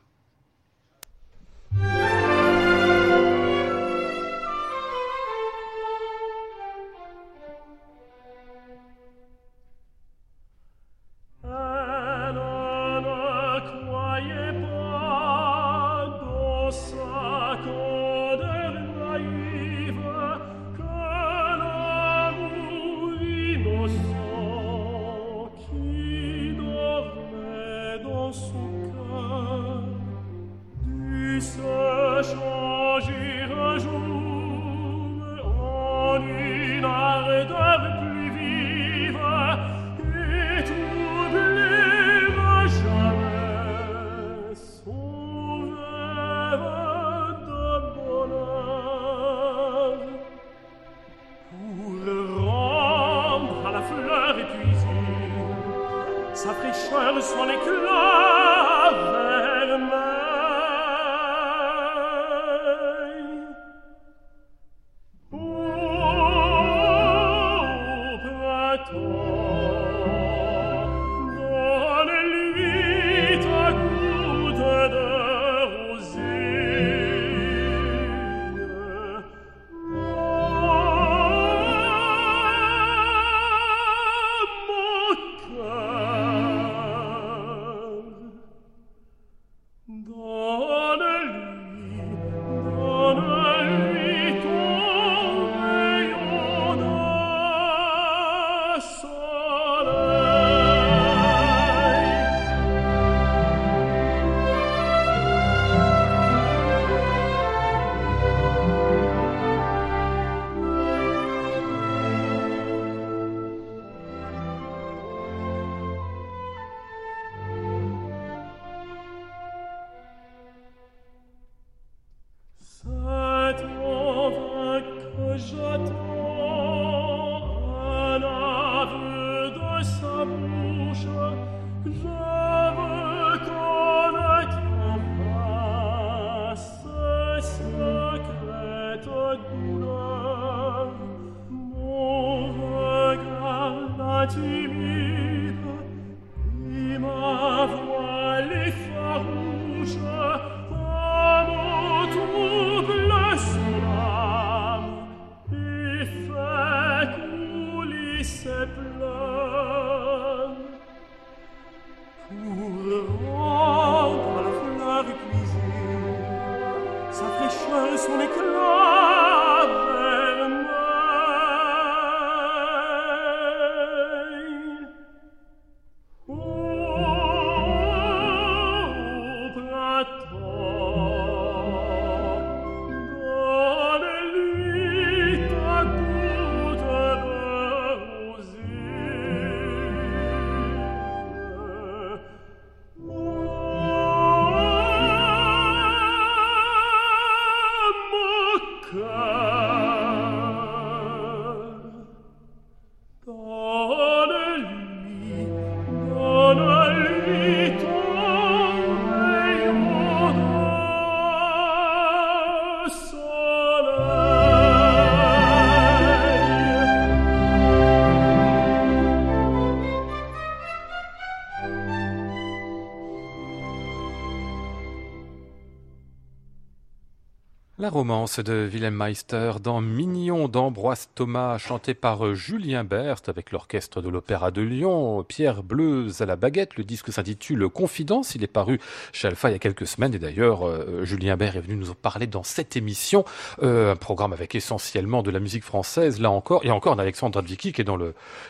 [227.85, 233.53] La romance de Wilhelm Meister dans Mignon d'Ambroise Thomas, chanté par euh, Julien Berthe avec
[233.53, 236.76] l'orchestre de l'Opéra de Lyon, Pierre Bleuze à la baguette.
[236.76, 238.37] Le disque s'intitule Confidence.
[238.37, 238.80] Il est paru
[239.12, 241.91] chez Alpha il y a quelques semaines et d'ailleurs euh, Julien Berthe est venu nous
[241.91, 243.26] en parler dans cette émission.
[243.62, 247.74] Euh, un programme avec essentiellement de la musique française, là encore, et encore d'Alexandre Radvicki
[247.74, 247.99] qui est dans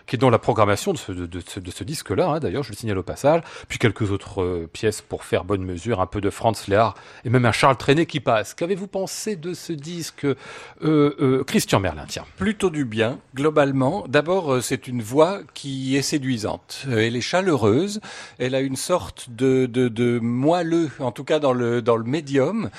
[0.06, 2.28] qui est dans la programmation de ce, disque-là.
[2.28, 3.42] Hein, d'ailleurs, je le signale au passage.
[3.66, 7.46] Puis quelques autres pièces pour faire bonne mesure, un peu de Franz Lehár et même
[7.46, 8.54] un Charles Trenet qui passe.
[8.54, 9.23] Qu'avez-vous pensé?
[9.32, 10.34] De ce disque, euh,
[10.82, 12.26] euh, Christian Merlin Tiens.
[12.36, 14.04] Plutôt du bien, globalement.
[14.06, 16.86] D'abord, euh, c'est une voix qui est séduisante.
[16.90, 18.00] Elle est chaleureuse.
[18.38, 22.70] Elle a une sorte de, de, moelleux, en tout cas dans le, dans le médium,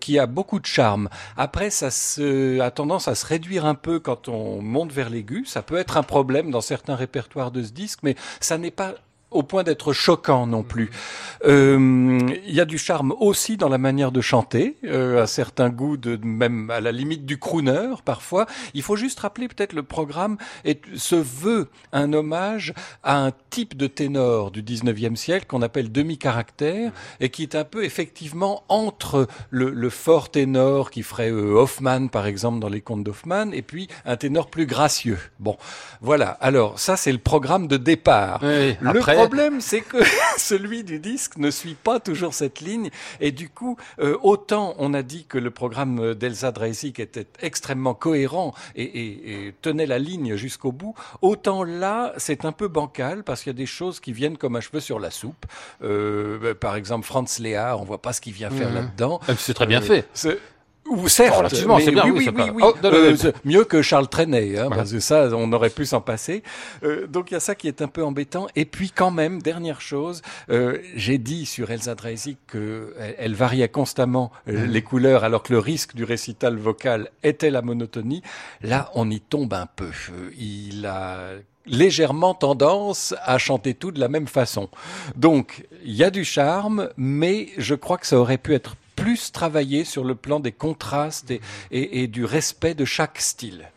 [0.00, 1.08] qui a beaucoup de charme.
[1.36, 5.44] Après, ça se, a tendance à se réduire un peu quand on monte vers l'aigu.
[5.46, 8.94] Ça peut être un problème dans certains répertoires de ce disque, mais ça n'est pas
[9.34, 10.90] au point d'être choquant non plus.
[11.44, 15.68] Euh, il y a du charme aussi dans la manière de chanter, euh, un certain
[15.68, 18.46] goût de même à la limite du crooner parfois.
[18.72, 22.72] Il faut juste rappeler peut-être le programme est, se veut un hommage
[23.02, 27.64] à un type de ténor du 19e siècle qu'on appelle demi-caractère et qui est un
[27.64, 32.80] peu effectivement entre le, le fort ténor qui ferait euh, Hoffmann par exemple dans les
[32.80, 35.18] contes d'Hoffmann et puis un ténor plus gracieux.
[35.40, 35.56] Bon,
[36.00, 36.30] voilà.
[36.40, 38.40] Alors ça c'est le programme de départ.
[38.42, 39.98] Oui, Le après, problème, c'est que
[40.38, 42.90] celui du disque ne suit pas toujours cette ligne.
[43.20, 47.94] Et du coup, euh, autant on a dit que le programme d'Elsa Dreisig était extrêmement
[47.94, 53.24] cohérent et, et- et tenait la ligne jusqu'au bout, autant là, c'est un peu bancal
[53.24, 55.46] parce qu'il y a des choses qui viennent comme un cheveu sur la soupe.
[55.82, 58.74] Euh, par exemple, Franz Lehár, on voit pas ce qu'il vient faire Mhm.
[58.74, 59.20] là-dedans.
[59.28, 60.08] Si c'est très bien Euh, fait.
[60.86, 62.48] Ou certes, mais c'est bien, oui, oui, oui, pas-.
[62.60, 63.32] Oh, non, Euh, non.
[63.44, 66.42] mieux que Charles Trenet, hein, parce que ça, on aurait pu s'en passer.
[66.82, 68.48] Euh, donc il y a ça qui est un peu embêtant.
[68.54, 70.20] Et puis quand même, dernière chose,
[70.50, 75.52] euh, j'ai dit sur Elsa Dreisig qu'elle elle variait constamment euh, les couleurs, alors que
[75.54, 78.22] le risque du récital vocal était la monotonie.
[78.62, 79.88] Là, on y tombe un peu.
[80.38, 81.30] Il a
[81.66, 84.68] légèrement tendance à chanter tout de la même façon.
[85.16, 89.32] Donc, il y a du charme, mais je crois que ça aurait pu être plus
[89.32, 91.40] travaillé sur le plan des contrastes et,
[91.70, 93.68] et- et du respect de chaque style.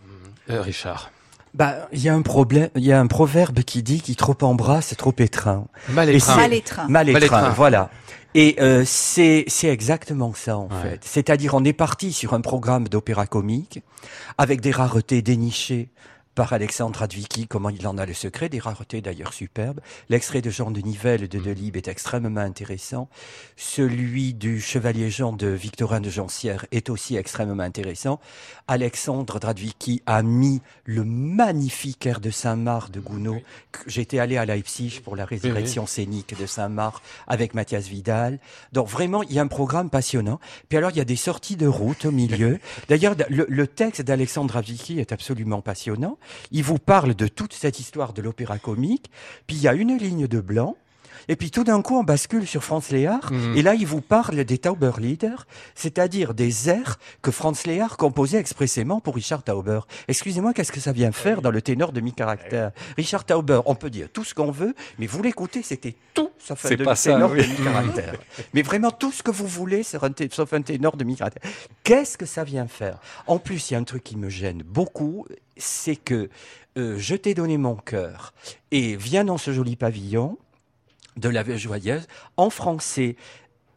[0.50, 1.12] Euh, Richard.
[1.54, 4.38] Bah, il y a un problème, il y a un proverbe qui dit qui trop
[4.42, 5.68] embrasse, trop étreint.
[5.90, 6.34] Mal Et étreint.
[6.36, 6.88] c'est- Mal étreint.
[6.88, 7.50] Mal Mal étreint, étreint.
[7.50, 7.90] voilà.
[8.36, 10.82] Et euh, c'est c'est exactement ça en Ouais.
[10.92, 11.00] fait.
[11.04, 13.82] C'est-à-dire on est parti sur un programme d'opéra comique
[14.38, 15.90] avec des raretés dénichées
[16.38, 19.80] par Alexandre Radvicki, comment il en a le secret, des raretés d'ailleurs superbes.
[20.08, 23.10] L'extrait de Jean de Nivelle de Delibes est extrêmement intéressant.
[23.56, 28.20] Celui du Chevalier Jean de Victorin de Gencière est aussi extrêmement intéressant.
[28.68, 33.42] Alexandre Radvicki a mis le magnifique air de Saint-Marc de Gounod.
[33.88, 38.38] J'étais allé à Leipzig pour la résurrection scénique de Saint-Marc avec Mathias Vidal.
[38.74, 40.40] Donc vraiment, il y a un programme passionnant.
[40.70, 42.60] Puis alors, il y a des sorties de route au milieu.
[42.90, 46.20] D'ailleurs, le, le texte d'Alexandre Radvicki est absolument passionnant.
[46.52, 49.10] Il vous parle de toute cette histoire de l'opéra comique.
[49.46, 50.78] Puis il y a une ligne de blanc.
[51.30, 53.32] Et puis tout d'un coup, on bascule sur Franz Lehár.
[53.32, 53.58] Mhm.
[53.58, 55.36] Et là, il vous parle des Tauberlieder,
[55.76, 59.82] c'est-à-dire des airs que Franz Lehár composait expressément pour Richard Tauber.
[60.08, 64.08] Excusez-moi, qu'est-ce que ça vient faire dans le ténor demi-caractère Richard Tauber, on peut dire
[64.12, 67.42] tout ce qu'on veut, mais vous l'écoutez, c'était tout sauf un pas ça, ténor oui.
[67.44, 68.14] demi-caractère.
[68.54, 71.52] mais vraiment tout ce que vous voulez, un sauf un ténor demi-caractère.
[71.84, 73.00] Qu'est-ce que ça vient faire?
[73.26, 75.26] En plus, il y a un truc qui me gêne beaucoup,
[75.58, 76.30] c'est que
[76.78, 78.34] euh, je t'ai donné mon cœur
[78.72, 80.38] et viens dans ce joli pavillon
[81.18, 82.08] de la joyeuse
[82.38, 83.16] en français.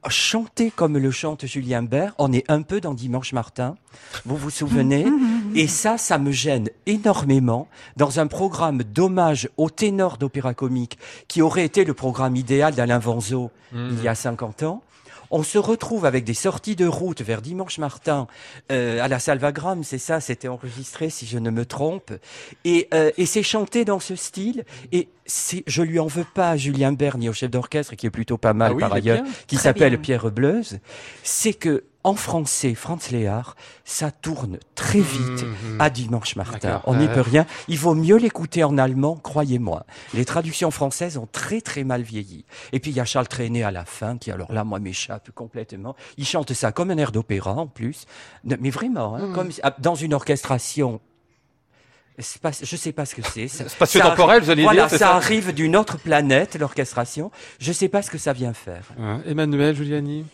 [0.08, 3.76] Chanter comme le chante Julien Bert, on est un peu dans Dimanche Martin,
[4.24, 5.06] vous vous souvenez
[5.54, 11.42] Et ça, ça me gêne énormément dans un programme d'hommage au ténor d'opéra comique qui
[11.42, 14.82] aurait été le programme idéal d'Alain Vanzo il y a 50 ans.
[15.32, 18.26] On se retrouve avec des sorties de route vers Dimanche Martin
[18.72, 22.12] euh, à la Salvagram, c'est ça, c'était enregistré si je ne me trompe,
[22.64, 24.64] et, euh, et c'est chanté dans ce style.
[24.90, 25.08] Et
[25.66, 28.38] je lui en veux pas à Julien Bert ni au chef d'orchestre qui est plutôt
[28.38, 29.32] pas mal Ah oui, par ailleurs, bien.
[29.46, 29.98] qui s'appelle.
[30.00, 30.78] Pierre Bleuze.
[31.22, 35.80] C'est que en français, Franz Léard, ça tourne très vite Mhm.
[35.80, 36.80] à Dimanche Martin.
[36.86, 37.14] On n'y Euh.
[37.14, 37.44] peut rien.
[37.68, 39.84] Il vaut mieux l'écouter en allemand, croyez-moi.
[40.14, 42.46] Les traductions françaises ont très très mal vieilli.
[42.72, 45.30] Et puis il y a Charles Trenet à la fin, qui alors là, moi, m'échappe
[45.32, 45.94] complètement.
[46.16, 48.06] Il chante ça comme un air d'opéra en plus.
[48.44, 51.00] Mais vraiment, hein, comme ah, dans une orchestration.
[52.42, 53.48] Pas- je sais pas ce que c'est.
[53.48, 57.30] Ça- Spatio-temporel, vous allez voilà, dire, ça, ça arrive d'une autre planète, l'orchestration.
[57.58, 58.84] Je sais pas ce que ça vient faire.
[59.00, 60.24] Hein, Emmanuel, Giuliani.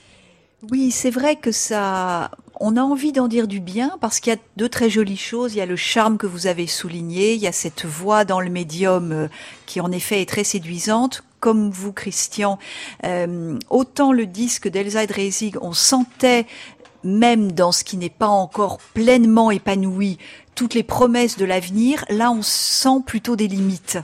[0.70, 4.36] Oui, c'est vrai que ça, on a envie d'en dire du bien parce qu'il y
[4.36, 5.54] a de très jolies choses.
[5.54, 8.40] Il y a le charme que vous avez souligné, il y a cette voix dans
[8.40, 9.28] le médium euh,
[9.66, 11.22] qui en effet est très séduisante.
[11.40, 12.58] Comme vous, Christian,
[13.04, 16.46] euh, autant le disque d'Elsa Dreisig, on sentait
[17.04, 20.18] même dans ce qui n'est pas encore pleinement épanoui,
[20.56, 23.98] toutes les promesses de l'avenir, là on sent plutôt des limites.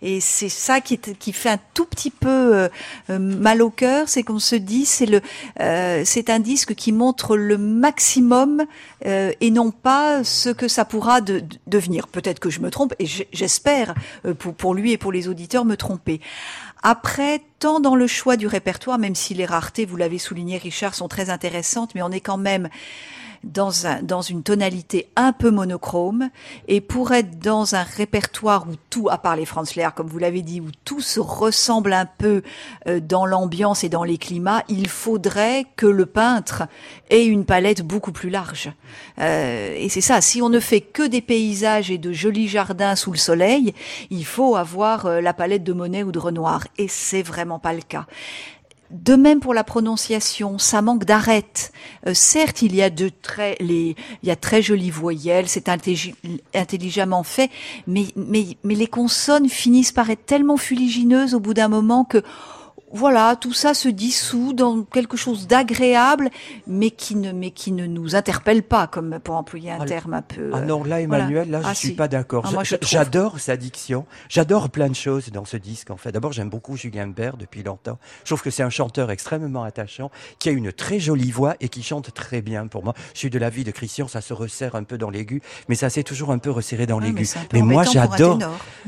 [0.00, 2.68] Et c'est ça qui, qui fait un tout petit peu euh,
[3.10, 5.20] euh, mal au cœur, c'est qu'on se dit c'est le
[5.60, 8.64] euh, c'est un disque qui montre le maximum
[9.06, 12.06] euh, et non pas ce que ça pourra de- de- devenir.
[12.06, 13.94] Peut-être que je me trompe et j'espère
[14.24, 16.20] euh, pour pour lui et pour les auditeurs me tromper.
[16.84, 20.94] Après, tant dans le choix du répertoire, même si les raretés, vous l'avez souligné Richard,
[20.94, 22.68] sont très intéressantes, mais on est quand même
[23.44, 26.30] dans, un, dans une tonalité un peu monochrome
[26.66, 30.18] et pour être dans un répertoire où tout, à part les Franz Lehr, comme vous
[30.18, 32.42] l'avez dit, où tout se ressemble un peu
[32.86, 36.64] euh, dans l'ambiance et dans les climats, il faudrait que le peintre
[37.10, 38.72] ait une palette beaucoup plus large.
[39.20, 42.96] Euh, et c'est ça, si on ne fait que des paysages et de jolis jardins
[42.96, 43.74] sous le soleil,
[44.10, 46.66] il faut avoir euh, la palette de Monet ou de Renoir.
[46.76, 48.06] Et c'est vraiment pas le cas.
[48.90, 51.72] De même pour la prononciation, ça manque d'arête.
[52.06, 55.68] Euh, certes, il y a de très, les, il y a très jolies voyelles, c'est
[55.68, 56.14] intelli-
[56.54, 57.50] intelligemment fait,
[57.86, 62.22] mais, mais, mais les consonnes finissent par être tellement fuligineuses au bout d'un moment que,
[62.92, 66.30] voilà, tout ça se dissout dans quelque chose d'agréable,
[66.66, 70.14] mais qui ne, mais qui ne nous interpelle pas, comme pour employer un Ah, terme
[70.14, 70.50] un peu.
[70.52, 71.94] Ah euh, non, là, Emmanuel, là, Ah, je suis si.
[71.94, 72.44] pas d'accord.
[72.46, 72.78] Ah, trouve.
[72.82, 74.06] J'adore sa diction.
[74.28, 76.12] J'adore plein de choses dans ce disque, en fait.
[76.12, 77.98] D'abord, j'aime beaucoup Julien Bert depuis longtemps.
[78.24, 81.68] Je trouve que c'est un chanteur extrêmement attachant, qui a une très jolie voix et
[81.68, 82.94] qui chante très bien pour moi.
[83.12, 85.90] Je suis de l'avis de Christian, ça se resserre un peu dans l'aigu, mais ça
[85.90, 87.28] s'est toujours un peu resserré dans ah, mais l'aigu.
[87.52, 88.38] Mais moi, j'adore.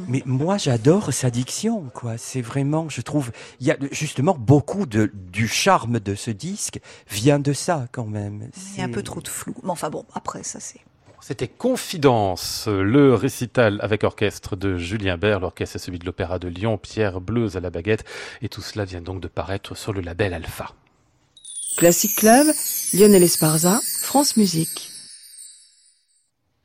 [0.09, 2.15] Mais moi, j'adore sa diction, quoi.
[2.17, 3.31] C'est vraiment, je trouve,
[3.61, 6.81] il y a justement beaucoup de, du charme de ce disque
[7.11, 8.51] vient de ça, quand même.
[8.75, 9.55] Il y a un C'est- peu trop de flou.
[9.63, 10.81] Mais enfin bon, après, ça c'est.
[11.23, 15.39] C'était Confidence, le récital avec orchestre de Julien Bert.
[15.41, 18.05] L'orchestre est celui de l'Opéra de Lyon, Pierre Bleuze à la baguette.
[18.41, 20.73] Et tout cela vient donc de paraître sur le label Alpha.
[21.77, 22.47] Classic Club,
[22.95, 24.90] Lionel Esparza, France Musique.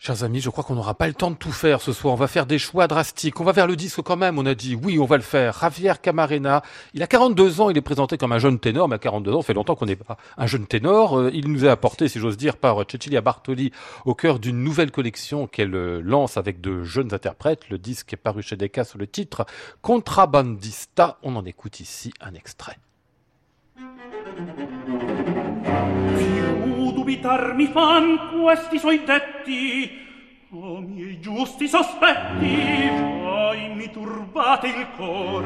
[0.06, 2.14] Chers amis, je crois qu'on n'aura pas le temps de tout faire ce soir.
[2.14, 3.42] On va faire des choix drastiques.
[3.42, 4.38] On va vers le disque quand même.
[4.38, 5.58] On a dit oui, on va le faire.
[5.60, 6.62] Javier Camarena,
[6.94, 7.72] il a 42 ans.
[7.72, 9.96] Il est présenté comme un jeune ténor, mais à 42 ans, fait longtemps qu'on n'est
[9.96, 11.18] pas un jeune ténor.
[11.18, 13.72] Euh, Il nous est apporté, si j'ose dire, par Cecilia Bartoli
[14.06, 17.68] au cœur d'une nouvelle collection qu'elle euh, lance avec de jeunes interprètes.
[17.72, 19.48] Le disque est paru chez Decca sous le titre
[19.82, 21.18] Contrabandista.
[21.24, 22.78] On en écoute ici un extrait.
[27.16, 30.04] Dubitar mi fan questi suoi detti
[30.52, 32.90] o miei giusti sospetti
[33.22, 35.44] voi mi turbate il cor.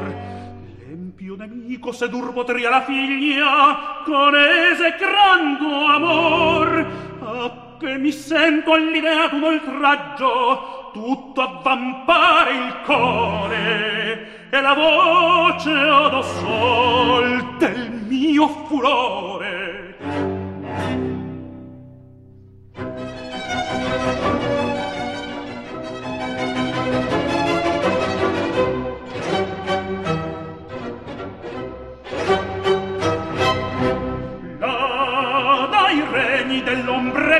[0.78, 6.86] L'empio nemico sedur potria la figlia con esecrando amor.
[7.22, 14.48] A che mi sento all'idea d'un oltraggio tutto avvampare il core.
[14.50, 19.69] E la voce odo sol del mio furore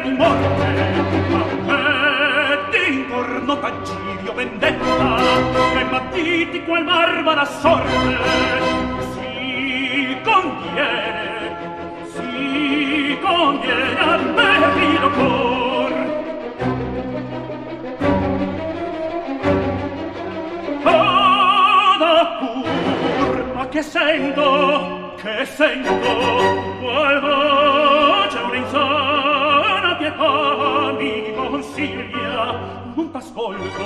[0.00, 0.66] e di morte
[1.64, 5.16] ma te intorno t'aggirio vendetta
[5.74, 8.16] che battiti qual marva la sorte.
[9.12, 11.56] Si conviene
[12.12, 15.92] si conviene a me fido cor.
[20.82, 25.98] Vada pur ma che sento che sento
[26.80, 29.29] qual voce un insorto
[30.16, 32.58] caro amico consiglia
[32.94, 33.84] non t'ascolto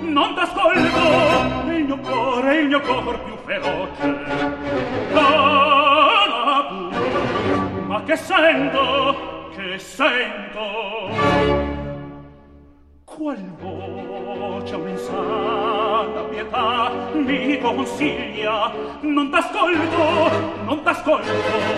[0.00, 4.18] non t'ascolto il mio cuore il mio cor più feroce.
[5.12, 6.90] Dona
[7.86, 10.60] ma che sento che sento?
[13.04, 20.30] Qual voce un'insana pietà mi consiglia non t'ascolto
[20.64, 21.71] non t'ascolto.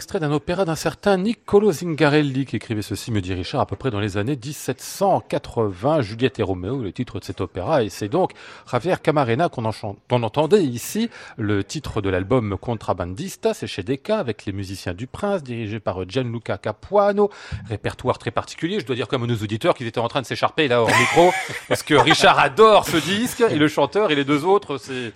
[0.00, 3.76] Extrait d'un opéra d'un certain Niccolo Zingarelli qui écrivait ceci, me dit Richard, à peu
[3.76, 8.08] près dans les années 1780, Juliette et Roméo, le titre de cet opéra, et c'est
[8.08, 8.32] donc
[8.70, 14.52] Javier Camarena qu'on entendait ici, le titre de l'album Contrabandista, c'est chez Decca, avec les
[14.52, 17.28] musiciens du Prince, dirigé par Gianluca Capuano,
[17.68, 20.66] répertoire très particulier, je dois dire comme nos auditeurs qu'ils étaient en train de s'écharper
[20.66, 21.30] là hors micro,
[21.68, 25.12] parce que Richard adore ce disque, et le chanteur et les deux autres, c'est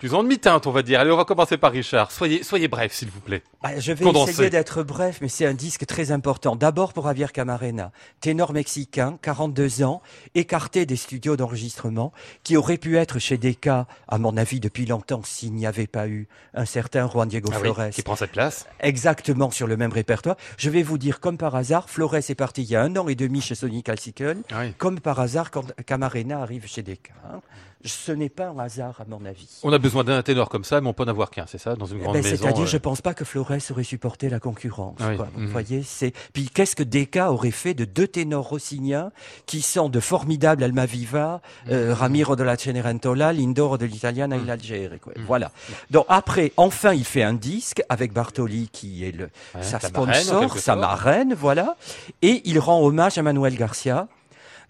[0.00, 0.98] plus en demi-teinte, on va dire.
[0.98, 2.10] Allez, on va commencer par Richard.
[2.10, 3.42] Soyez, soyez bref, s'il vous plaît.
[3.62, 4.30] Bah, je vais Condensé.
[4.32, 6.56] essayer d'être bref, mais c'est un disque très important.
[6.56, 10.00] D'abord pour Javier Camarena, ténor mexicain, 42 ans,
[10.34, 12.12] écarté des studios d'enregistrement,
[12.44, 16.08] qui aurait pu être chez Decca, à mon avis, depuis longtemps, s'il n'y avait pas
[16.08, 17.90] eu un certain Juan Diego Ah oui, Flores.
[17.90, 18.66] qui prend cette place.
[18.80, 20.36] Exactement sur le même répertoire.
[20.56, 23.06] Je vais vous dire, comme par hasard, Flores est parti il y a un an
[23.08, 24.38] et demi chez Sony Calcicle.
[24.50, 24.72] Ah oui.
[24.78, 27.12] Comme par hasard, quand Camarena arrive chez Decca.
[27.30, 27.40] hein.
[27.84, 29.48] Ce n'est pas un hasard, à mon avis.
[29.62, 31.76] On a besoin d'un ténor comme ça, mais on peut en avoir qu'un, c'est ça,
[31.76, 32.36] dans une grande Ben, maison.
[32.36, 34.96] C'est-à-dire, euh, je pense pas que Flores aurait supporté la concurrence.
[35.00, 35.28] Ah oui, quoi.
[35.34, 35.46] Vous mhm.
[35.48, 36.12] voyez, c'est.
[36.34, 39.12] Puis qu'est-ce que Decca aurait fait de deux ténors rossiniens
[39.46, 41.72] qui sont de formidables Almaviva, Mhm.
[41.72, 44.98] euh, Ramiro de la Cenerentola, Lindoro de l'Italiana et l'Algérie.
[45.00, 45.14] quoi.
[45.16, 45.24] Mhm.
[45.26, 45.50] Voilà.
[45.90, 50.14] Donc après, enfin, il fait un disque avec Bartoli qui est le Ouais, sa marraine,
[50.22, 50.80] sponsor, sa sorte.
[50.80, 51.76] marraine, voilà.
[52.22, 54.06] Et il rend hommage à Manuel Garcia.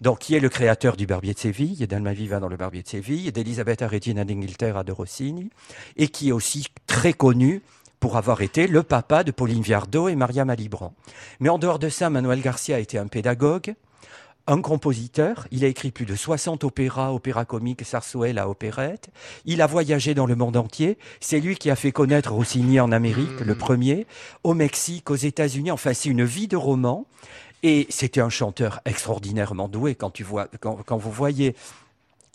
[0.01, 3.31] Donc, qui est le créateur du Barbier de Séville, d'Almaviva dans le Barbier de Séville,
[3.31, 5.51] d'Elisabetta Regina d'Inghilterra de Rossini,
[5.95, 7.61] et qui est aussi très connu
[7.99, 10.95] pour avoir été le papa de Pauline Viardot et Maria Malibran.
[11.39, 13.75] Mais en dehors de ça, Manuel Garcia a été un pédagogue,
[14.47, 15.47] un compositeur.
[15.51, 19.09] Il a écrit plus de 60 opéras, opéras comiques, sarsuela, opérettes.
[19.45, 20.97] Il a voyagé dans le monde entier.
[21.19, 24.07] C'est lui qui a fait connaître Rossini en Amérique, le premier,
[24.43, 25.69] au Mexique, aux États-Unis.
[25.69, 27.05] Enfin, c'est une vie de roman.
[27.63, 31.55] Et c'était un chanteur extraordinairement doué quand tu vois, quand, quand vous voyez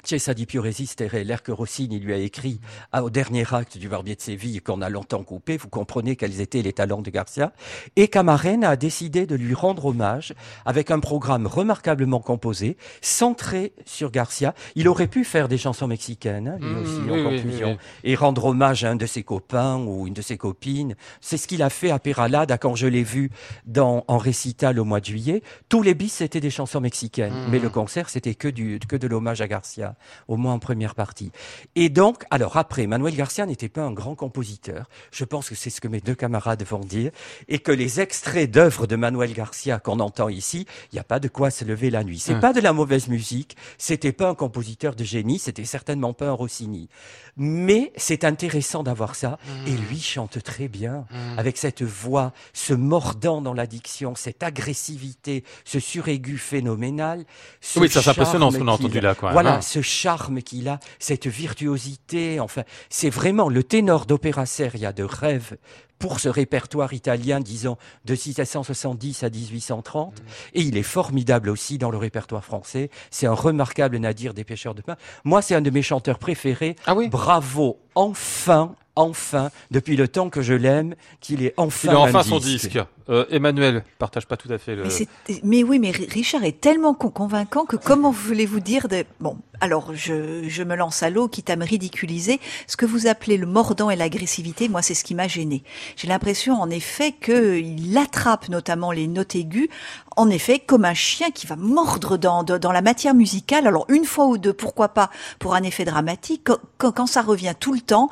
[0.06, 2.60] Cessa di più resistere, l'air que Rossini lui a écrit
[2.96, 6.62] au dernier acte du Barbier de Séville qu'on a longtemps coupé, vous comprenez quels étaient
[6.62, 7.52] les talents de Garcia.
[7.96, 10.32] Et Camarena a décidé de lui rendre hommage
[10.64, 14.54] avec un programme remarquablement composé, centré sur Garcia.
[14.76, 18.10] Il aurait pu faire des chansons mexicaines, hein, lui Mmh, aussi, en oui, conclusion, oui,
[18.12, 20.94] et rendre hommage à un de ses copains ou une de ses copines.
[21.20, 23.30] C'est ce qu'il a fait à Peralada quand je l'ai vu
[23.66, 25.42] dans, en récital au mois de juillet.
[25.68, 27.50] Tous les bis, c'était des chansons mexicaines, Mmh.
[27.50, 29.95] mais le concert, c'était que, du, que de l'hommage à Garcia,
[30.28, 31.30] au moins en première partie.
[31.74, 34.88] Et donc, alors après, Manuel Garcia n'était pas un grand compositeur.
[35.12, 37.10] Je pense que c'est ce que mes deux camarades vont dire,
[37.48, 41.20] et que les extraits d'œuvres de Manuel Garcia qu'on entend ici, il n'y a pas
[41.20, 42.18] de quoi se lever la nuit.
[42.18, 42.40] C'est Hum.
[42.40, 46.32] pas de la mauvaise musique, c'était pas un compositeur de génie, c'était certainement pas un
[46.32, 46.88] Rossini.
[47.36, 53.40] Mais c'est intéressant d'avoir ça, et lui chante très bien, avec cette voix, ce mordant
[53.42, 57.24] dans la diction, cette agressivité, ce suraigu phénoménal.
[57.60, 59.60] ce Oui, ça, c'est impressionnant, ce qu'on a entendu là, même, Voilà, hein.
[59.60, 65.56] ce charme qu'il a, cette virtuosité, enfin, c'est vraiment le ténor d'opéra seria de rêve
[65.98, 70.22] pour ce répertoire italien, disons, de 1770 à 1830.
[70.54, 72.90] Et il est formidable aussi dans le répertoire français.
[73.10, 74.96] C'est un remarquable nadir des pêcheurs de pain.
[75.24, 76.76] Moi, c'est un de mes chanteurs préférés.
[76.86, 77.08] Ah oui?
[77.08, 82.02] Bravo, enfin, enfin, depuis le temps que je l'aime, qu'il est enfin Il a un
[82.02, 82.78] enfin son disque.
[83.08, 84.82] Euh, Emmanuel partage pas tout à fait le.
[84.82, 89.04] Mais, mais oui, mais Ri- Richard est tellement con- convaincant que comment voulez-vous dire de...
[89.20, 92.40] Bon, alors je, je me lance à l'eau, quitte à me ridiculiser.
[92.66, 95.62] Ce que vous appelez le mordant et l'agressivité, moi, c'est ce qui m'a gêné.
[95.96, 99.68] J'ai l'impression, en effet, qu'il attrape notamment les notes aiguës,
[100.16, 103.66] en effet, comme un chien qui va mordre dans, dans, la matière musicale.
[103.66, 106.48] Alors, une fois ou deux, pourquoi pas, pour un effet dramatique.
[106.78, 108.10] Quand, ça revient tout le temps,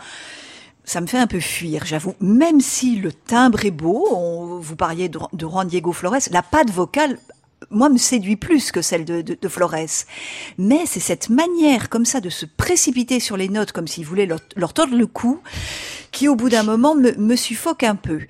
[0.85, 2.15] ça me fait un peu fuir, j'avoue.
[2.21, 7.19] Même si le timbre est beau, vous parliez de, Juan Diego Flores, la patte vocale,
[7.71, 10.05] moi, me séduit plus que celle de Flores.
[10.59, 14.27] Mais c'est cette manière comme ça de se précipiter sur les notes comme s'il voulait
[14.27, 15.41] leur, leur tordre le cou.
[16.15, 18.21] Qui au bout d'un moment me, me suffoque un peu.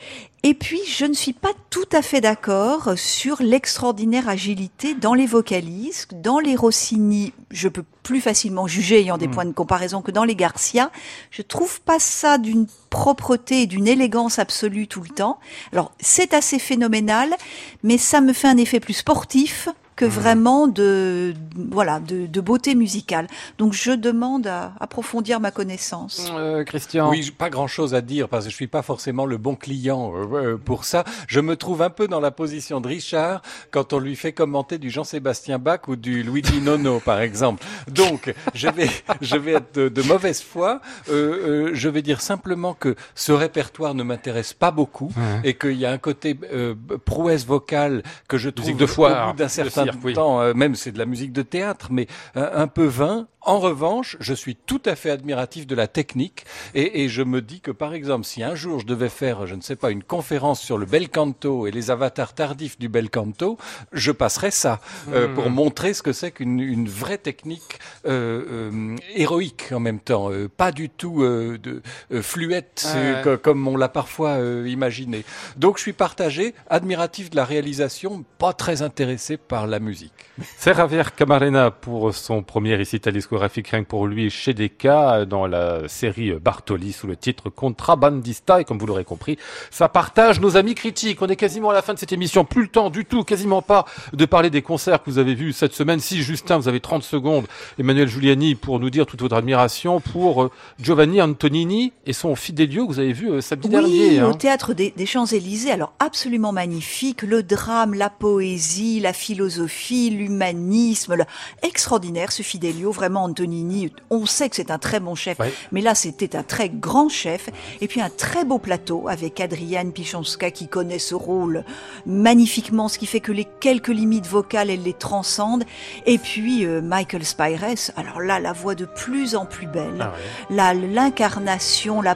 [0.43, 5.27] Et puis, je ne suis pas tout à fait d'accord sur l'extraordinaire agilité dans les
[5.27, 7.33] vocalises, dans les Rossini.
[7.51, 9.31] Je peux plus facilement juger, ayant des Hmm.
[9.31, 10.91] points de comparaison, que dans les Garcia.
[11.31, 15.39] Je trouve pas ça d'une propreté et d'une élégance absolue tout le temps.
[15.73, 17.35] Alors, c'est assez phénoménal,
[17.83, 22.75] mais ça me fait un effet plus sportif que vraiment de voilà de, de beauté
[22.75, 23.27] musicale.
[23.59, 26.31] Donc je demande à approfondir ma connaissance.
[26.35, 27.11] Euh, Christian.
[27.11, 30.55] Oui, pas grand-chose à dire parce que je suis pas forcément le bon client euh,
[30.55, 31.05] euh, pour ça.
[31.29, 34.79] Je me trouve un peu dans la position de Richard quand on lui fait commenter
[34.79, 37.65] du Jean-Sébastien Bach ou du Luigi Nono, par exemple.
[37.91, 38.91] Donc, je vais,
[39.21, 40.81] je vais être de, de mauvaise foi.
[41.09, 45.77] Euh, euh, je vais dire simplement que ce répertoire ne m'intéresse pas beaucoup et qu'il
[45.77, 46.75] y a un côté euh,
[47.05, 50.13] prouesse vocale que je trouve de au bout d'un certain cirque, oui.
[50.15, 52.07] temps, euh, même c'est de la musique de théâtre, mais
[52.37, 53.27] euh, un peu vain.
[53.47, 57.43] En revanche, je suis tout à fait admiratif de la technique et, et je me
[57.43, 60.03] dis que par exemple, si un jour je devais faire, je ne sais pas, une
[60.03, 63.59] conférence sur le bel canto et les avatars tardifs du bel canto,
[63.93, 64.81] je passerais ça
[65.13, 65.35] euh, Hmm.
[65.35, 70.31] pour montrer ce que c'est qu'une une vraie technique euh, euh, héroïque en même temps,
[70.31, 71.83] euh, pas du tout euh, de
[72.13, 73.39] euh, fluette Ouais.
[73.43, 75.25] comme on l'a parfois euh, imaginé.
[75.57, 80.13] Donc je suis partagé, admiratif de la réalisation, pas très intéressé par la musique.
[80.59, 85.49] C'est Javier Camarena pour son premier récital discographique rien que pour lui chez Decca dans
[85.49, 89.39] la série Bartoli sous le titre Contrabandista et comme vous l'aurez compris,
[89.73, 91.21] ça partage nos amis critiques.
[91.21, 93.61] On est quasiment à la fin de cette émission, plus le temps du tout, quasiment
[93.61, 95.99] pas de parler des concerts que vous avez vus cette semaine.
[95.99, 100.45] Si Justin, vous avez 30 secondes, Emmanuel Giuliani pour nous dire toute votre admiration pour
[100.45, 104.23] euh, Giovanni Antonini et son Fidelio que vous avez vu euh, samedi Oui, dernier.
[104.23, 104.35] au hein.
[104.35, 111.17] théâtre des, des Champs-Élysées, alors absolument magnifique, le drame, la poésie, la philosophie, l'humanisme,
[111.63, 115.53] extraordinaire ce Fidelio, vraiment Antonini, on sait que c'est un très bon chef, Ouais.
[115.73, 117.49] mais là c'était un très grand chef,
[117.81, 121.65] et puis un très beau plateau avec Adriane Pichonska qui connaît ce rôle
[122.07, 125.65] magnifiquement, ce qui fait que les quelques limites vocales, elle les transcende,
[126.07, 127.65] et puis euh, Michael Spires,
[127.97, 130.13] alors là la voix de plus en plus belle, Ah
[130.51, 130.75] ouais.
[130.93, 132.15] l'incarnation, la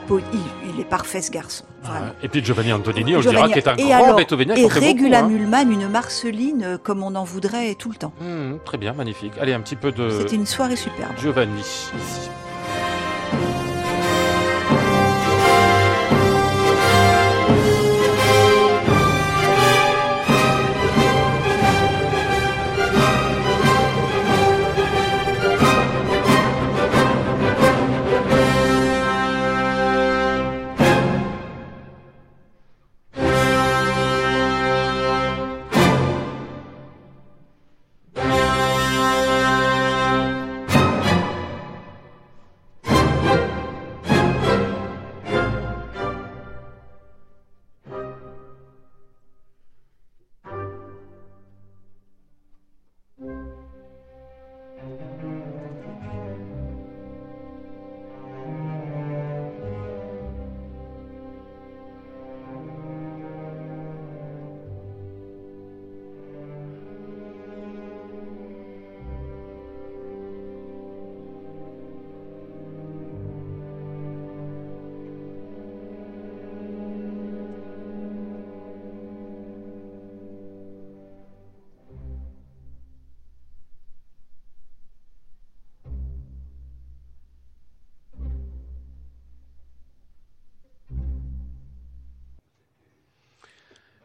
[0.73, 1.65] il est parfait ce garçon.
[2.23, 4.55] Et puis Giovanni Antonini, on le Giovanni- dira, qui est un et grand alors- Beethovenien
[4.55, 5.27] Et fait beaucoup, Regula hein.
[5.27, 8.13] Mullman, une Marceline euh, comme on en voudrait tout le temps.
[8.21, 9.33] Mmh, très bien, magnifique.
[9.41, 11.13] Allez, un petit peu de C'était une soirée superbe.
[11.19, 11.91] Giovanni ici.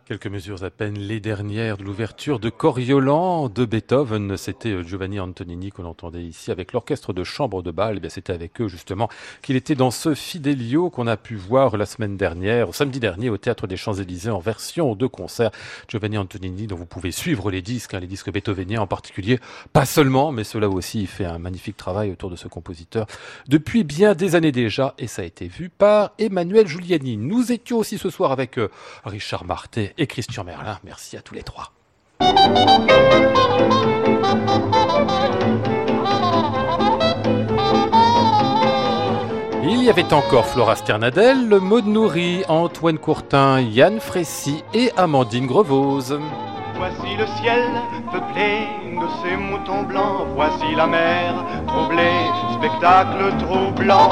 [0.07, 4.37] Quelques mesures à peine les dernières de l'ouverture de Coriolan de Beethoven.
[4.37, 8.01] C'était Giovanni Antonini qu'on entendait ici avec l'orchestre de chambre de bal.
[8.05, 9.09] Eh c'était avec eux justement
[9.41, 13.39] qu'il était dans ce Fidelio qu'on a pu voir la semaine dernière, samedi dernier au
[13.39, 15.51] Théâtre des Champs-Élysées en version de concert.
[15.89, 19.41] Giovanni Antonini dont vous pouvez suivre les disques, hein, les disques beethoveniens en particulier.
[19.73, 23.07] Pas seulement, mais cela aussi, il fait un magnifique travail autour de ce compositeur
[23.49, 27.17] depuis bien des années déjà et ça a été vu par Emmanuel Giuliani.
[27.17, 28.69] Nous étions aussi ce soir avec euh,
[29.07, 30.79] Richard Martet et Christian Merlin.
[30.85, 31.73] Merci à tous les trois.
[39.67, 46.19] Il y avait encore Flora Sternadel, Maud Nourri, Antoine Courtin, Yann Frécy et Amandine Grevose.
[46.77, 47.71] Voici le ciel
[48.13, 50.27] peuplé de ces moutons blancs.
[50.35, 51.35] Voici la mer
[51.67, 52.27] troublée,
[52.59, 54.11] spectacle troublant.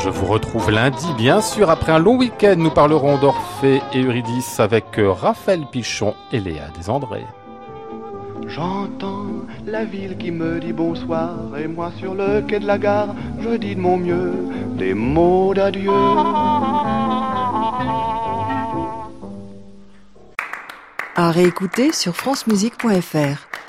[0.00, 2.54] Je vous retrouve lundi, bien sûr, après un long week-end.
[2.56, 7.24] Nous parlerons d'Orphée et Eurydice avec euh, Raphaël Pichon et Léa Desandré.
[8.48, 9.26] J'entends
[9.66, 13.50] la ville qui me dit bonsoir et moi sur le quai de la gare, je
[13.50, 14.32] dis de mon mieux
[14.76, 15.90] des mots d'adieu.
[21.14, 23.61] À réécouter sur francemusique.fr.